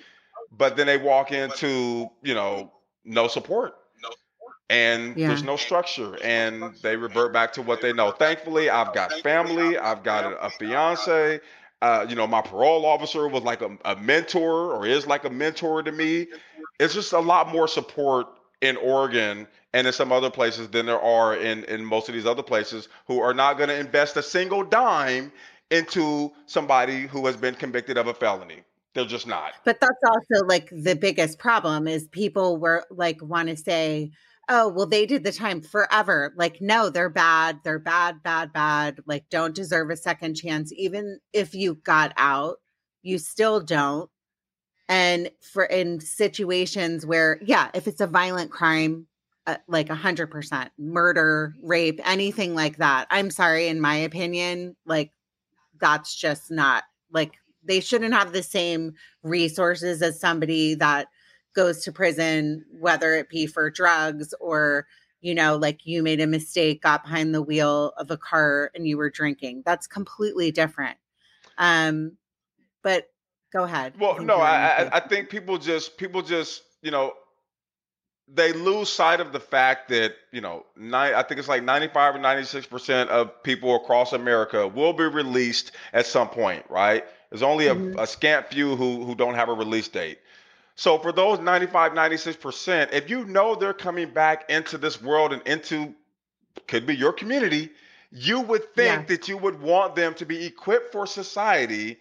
[0.55, 2.72] but then they walk into you know
[3.03, 3.74] no support
[4.70, 5.30] and yeah.
[5.30, 9.78] there's no structure and they revert back to what they know thankfully i've got family
[9.78, 11.39] i've got a, a fiance
[11.82, 15.30] uh, you know my parole officer was like a, a, mentor or is like a
[15.30, 16.28] mentor to me.
[16.80, 18.28] It's just a lot more support
[18.62, 22.26] in oregon and in some other places than there are in in most of these
[22.26, 25.32] other places who are not going to invest a single dime
[25.70, 28.64] into somebody who has been convicted of a felony.
[28.94, 29.54] They're just not.
[29.64, 34.12] But that's also like the biggest problem is people were like want to say
[34.50, 36.34] oh, well, they did the time forever.
[36.38, 37.60] Like, no, they're bad.
[37.64, 39.00] They're bad, bad, bad.
[39.06, 40.72] Like, don't deserve a second chance.
[40.74, 42.58] Even if you got out,
[43.02, 44.10] you still don't.
[44.89, 49.08] And for in situations where, yeah, if it's a violent crime,
[49.45, 53.08] uh, like a hundred percent murder, rape, anything like that.
[53.10, 55.12] I'm sorry, in my opinion, like
[55.80, 58.93] that's just not like they shouldn't have the same
[59.24, 61.08] resources as somebody that
[61.58, 64.86] goes to prison, whether it be for drugs or,
[65.22, 68.88] you know, like you made a mistake, got behind the wheel of a car and
[68.88, 69.64] you were drinking.
[69.66, 70.97] That's completely different.
[71.58, 72.12] Um,
[72.84, 73.10] but
[73.51, 73.95] go ahead.
[73.99, 77.14] Well, no, I, I think people just people just you know
[78.32, 82.16] they lose sight of the fact that you know nine, I think it's like 95
[82.16, 87.03] or 96 percent of people across America will be released at some point, right?
[87.32, 87.97] There's only a, mm-hmm.
[87.97, 90.20] a scant few who who don't have a release date.
[90.78, 95.42] So for those 95, 96%, if you know they're coming back into this world and
[95.48, 95.96] into
[96.68, 97.72] could be your community,
[98.12, 99.16] you would think yeah.
[99.16, 101.98] that you would want them to be equipped for society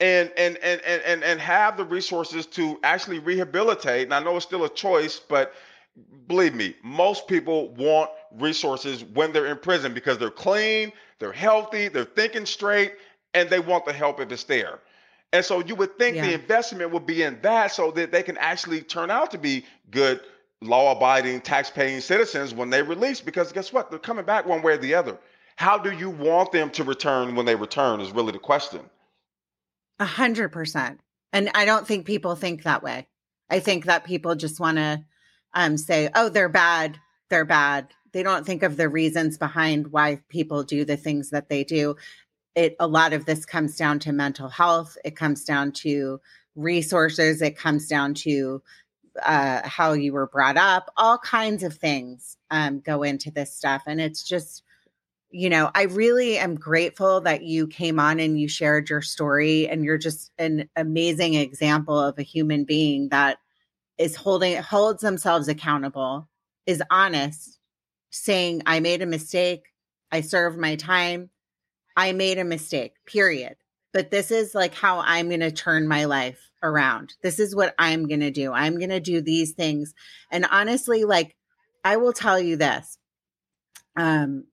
[0.00, 4.02] and and and and and, and have the resources to actually rehabilitate.
[4.02, 5.54] And I know it's still a choice, but
[6.26, 11.86] believe me, most people want resources when they're in prison because they're clean, they're healthy,
[11.86, 12.94] they're thinking straight,
[13.34, 14.80] and they want the help if it's there.
[15.32, 16.26] And so you would think yeah.
[16.26, 19.64] the investment would be in that so that they can actually turn out to be
[19.90, 20.20] good,
[20.62, 23.20] law abiding, tax paying citizens when they release.
[23.20, 23.90] Because guess what?
[23.90, 25.18] They're coming back one way or the other.
[25.56, 28.80] How do you want them to return when they return is really the question.
[29.98, 31.00] A hundred percent.
[31.32, 33.08] And I don't think people think that way.
[33.50, 35.04] I think that people just want to
[35.54, 36.98] um, say, oh, they're bad.
[37.30, 37.88] They're bad.
[38.12, 41.96] They don't think of the reasons behind why people do the things that they do
[42.56, 46.20] it a lot of this comes down to mental health it comes down to
[46.56, 48.62] resources it comes down to
[49.22, 53.82] uh, how you were brought up all kinds of things um, go into this stuff
[53.86, 54.62] and it's just
[55.30, 59.68] you know i really am grateful that you came on and you shared your story
[59.68, 63.38] and you're just an amazing example of a human being that
[63.98, 66.28] is holding holds themselves accountable
[66.66, 67.58] is honest
[68.10, 69.64] saying i made a mistake
[70.12, 71.28] i served my time
[71.96, 73.56] I made a mistake, period.
[73.92, 77.14] but this is like how I'm going to turn my life around.
[77.22, 78.52] This is what I'm going to do.
[78.52, 79.94] I'm going to do these things.
[80.30, 81.34] And honestly, like
[81.84, 82.98] I will tell you this.
[83.96, 84.44] Um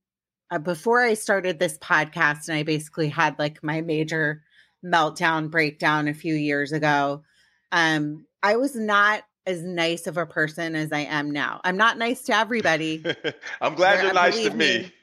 [0.49, 4.43] uh, before I started this podcast and I basically had like my major
[4.85, 7.23] meltdown breakdown a few years ago,
[7.71, 11.59] um I was not as nice of a person as I am now.
[11.65, 13.03] I'm not nice to everybody.
[13.61, 14.79] I'm glad you're nice to me.
[14.79, 14.93] me.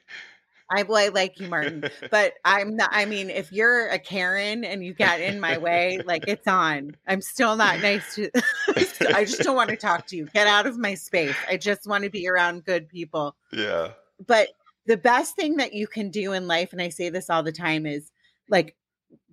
[0.70, 2.90] I, well, I like you, Martin, but I'm not.
[2.92, 6.96] I mean, if you're a Karen and you get in my way, like it's on.
[7.08, 8.30] I'm still not nice to.
[9.14, 10.26] I just don't want to talk to you.
[10.26, 11.34] Get out of my space.
[11.48, 13.34] I just want to be around good people.
[13.52, 13.92] Yeah.
[14.24, 14.50] But
[14.86, 17.52] the best thing that you can do in life, and I say this all the
[17.52, 18.12] time, is
[18.48, 18.76] like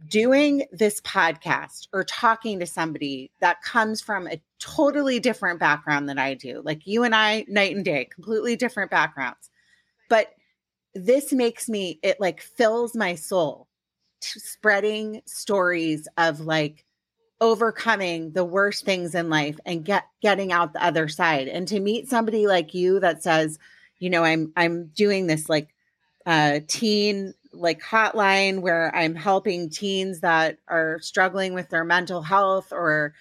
[0.07, 6.17] doing this podcast or talking to somebody that comes from a totally different background than
[6.17, 6.61] I do.
[6.63, 9.49] Like you and I, night and day, completely different backgrounds.
[10.09, 10.29] But
[11.05, 13.67] this makes me, it like fills my soul
[14.21, 16.83] spreading stories of like
[17.39, 21.47] overcoming the worst things in life and get getting out the other side.
[21.47, 23.59] And to meet somebody like you that says
[23.99, 25.69] you know i'm i'm doing this like
[26.25, 32.71] uh teen like hotline where I'm helping teens that are struggling with their mental health
[32.71, 33.13] or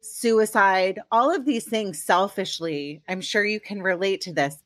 [0.00, 4.62] suicide, all of these things selfishly, I'm sure you can relate to this,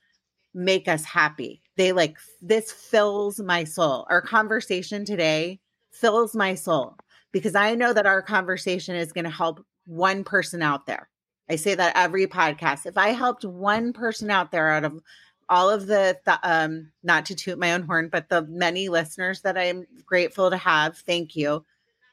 [0.55, 1.63] make us happy.
[1.77, 4.07] They like this fills my soul.
[4.11, 5.61] Our conversation today
[5.91, 6.97] fills my soul
[7.33, 11.09] because I know that our conversation is going to help one person out there.
[11.51, 12.87] I say that every podcast.
[12.87, 15.01] If I helped one person out there out of
[15.49, 19.41] all of the, the um not to toot my own horn but the many listeners
[19.43, 21.65] that i'm grateful to have thank you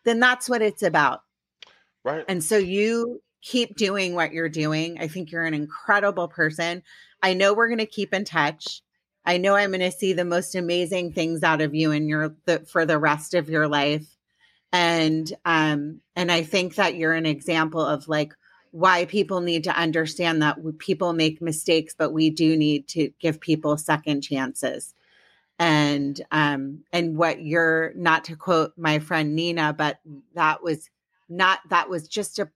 [0.03, 1.21] then that's what it's about
[2.03, 6.81] right and so you keep doing what you're doing i think you're an incredible person
[7.25, 8.81] i know we're going to keep in touch
[9.25, 12.35] i know i'm going to see the most amazing things out of you and your
[12.45, 14.07] the, for the rest of your life
[14.71, 18.33] and um and i think that you're an example of like
[18.75, 23.39] why people need to understand that people make mistakes, but we do need to give
[23.39, 24.93] people second chances.
[25.57, 29.99] And um, and what you're not to quote my friend Nina, but
[30.33, 30.89] that was
[31.29, 32.49] not that was just a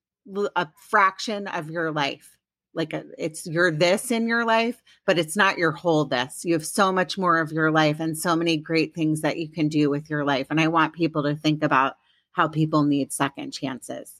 [0.57, 2.37] a fraction of your life.
[2.73, 6.45] Like a, it's you're this in your life, but it's not your whole this.
[6.45, 9.49] You have so much more of your life and so many great things that you
[9.49, 10.47] can do with your life.
[10.49, 11.95] And I want people to think about
[12.31, 14.13] how people need second chances.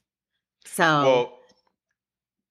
[0.66, 1.40] So well,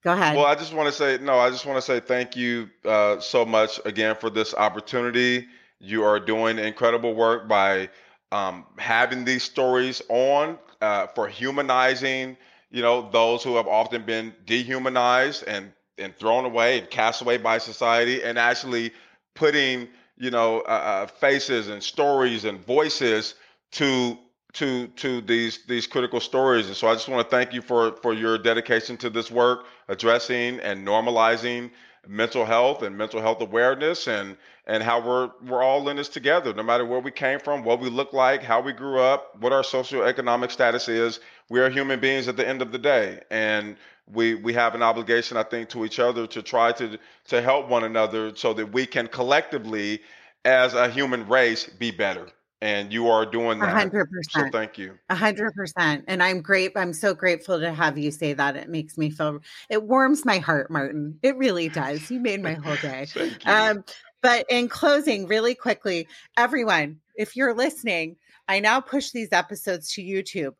[0.04, 0.36] Go ahead.
[0.36, 1.38] Well, I just want to say no.
[1.38, 5.46] I just want to say thank you uh, so much again for this opportunity.
[5.80, 7.88] You are doing incredible work by
[8.30, 12.36] um, having these stories on uh, for humanizing,
[12.70, 17.36] you know, those who have often been dehumanized and and thrown away and cast away
[17.38, 18.92] by society, and actually
[19.34, 23.34] putting, you know, uh, uh faces and stories and voices
[23.72, 24.18] to
[24.54, 26.66] to to these these critical stories.
[26.66, 29.66] And so i just want to thank you for for your dedication to this work
[29.88, 31.70] addressing and normalizing
[32.06, 36.54] mental health and mental health awareness and and how we're we're all in this together
[36.54, 39.52] no matter where we came from what we look like how we grew up what
[39.52, 43.76] our socioeconomic status is we are human beings at the end of the day and
[44.12, 47.68] we we have an obligation i think to each other to try to to help
[47.68, 50.00] one another so that we can collectively
[50.44, 52.28] as a human race be better
[52.60, 53.72] and you are doing that.
[53.72, 54.52] hundred percent.
[54.52, 54.98] So thank you.
[55.10, 56.04] A hundred percent.
[56.08, 56.72] And I'm great.
[56.74, 58.56] I'm so grateful to have you say that.
[58.56, 61.18] It makes me feel it warms my heart, Martin.
[61.22, 62.10] It really does.
[62.10, 63.06] You made my whole day.
[63.08, 63.52] thank you.
[63.52, 63.84] Um,
[64.22, 68.16] but in closing, really quickly, everyone, if you're listening,
[68.48, 70.54] I now push these episodes to YouTube.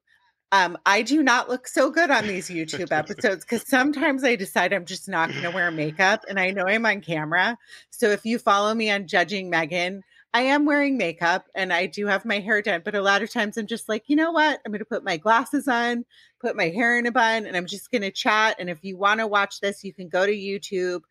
[0.50, 4.72] Um, I do not look so good on these YouTube episodes because sometimes I decide
[4.72, 7.58] I'm just not going to wear makeup and I know I'm on camera.
[7.90, 10.02] So if you follow me on Judging Megan,
[10.32, 13.30] I am wearing makeup and I do have my hair done, but a lot of
[13.30, 14.60] times I'm just like, you know what?
[14.64, 16.04] I'm going to put my glasses on,
[16.40, 18.56] put my hair in a bun, and I'm just going to chat.
[18.58, 21.02] And if you want to watch this, you can go to YouTube.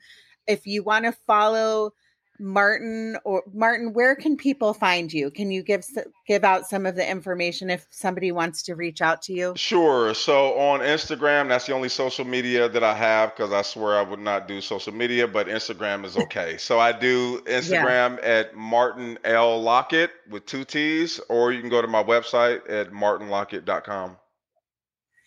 [0.47, 1.93] If you want to follow
[2.39, 5.31] Martin or Martin, where can people find you?
[5.31, 5.85] Can you give
[6.27, 9.53] give out some of the information if somebody wants to reach out to you?
[9.55, 10.13] Sure.
[10.13, 14.01] So on Instagram, that's the only social media that I have because I swear I
[14.01, 16.57] would not do social media, but Instagram is okay.
[16.57, 18.29] so I do Instagram yeah.
[18.29, 22.91] at Martin L Lockett with two T's, or you can go to my website at
[22.91, 24.17] martinlockett.com.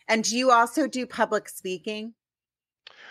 [0.08, 2.14] And do you also do public speaking?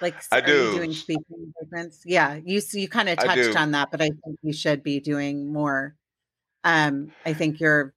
[0.01, 0.73] Like, I do.
[0.73, 1.23] doing speaking
[1.61, 2.03] engagements?
[2.05, 5.51] Yeah, you you kind of touched on that, but I think you should be doing
[5.51, 5.95] more.
[6.63, 7.93] Um, I think you're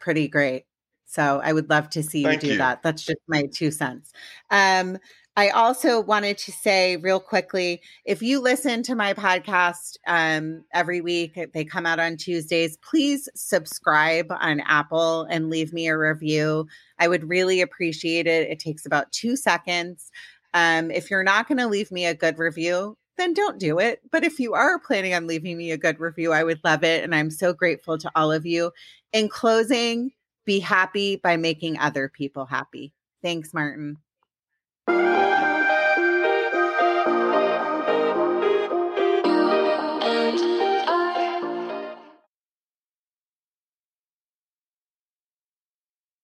[0.00, 0.64] pretty great.
[1.06, 2.58] So I would love to see you Thank do you.
[2.58, 2.82] that.
[2.82, 4.12] That's just my two cents.
[4.50, 4.98] Um,
[5.36, 11.00] I also wanted to say real quickly if you listen to my podcast um, every
[11.00, 16.68] week, they come out on Tuesdays, please subscribe on Apple and leave me a review.
[17.00, 18.48] I would really appreciate it.
[18.48, 20.12] It takes about two seconds.
[20.54, 24.00] Um, if you're not going to leave me a good review, then don't do it.
[24.10, 27.04] But if you are planning on leaving me a good review, I would love it.
[27.04, 28.72] And I'm so grateful to all of you.
[29.12, 30.12] In closing,
[30.44, 32.92] be happy by making other people happy.
[33.22, 33.98] Thanks, Martin.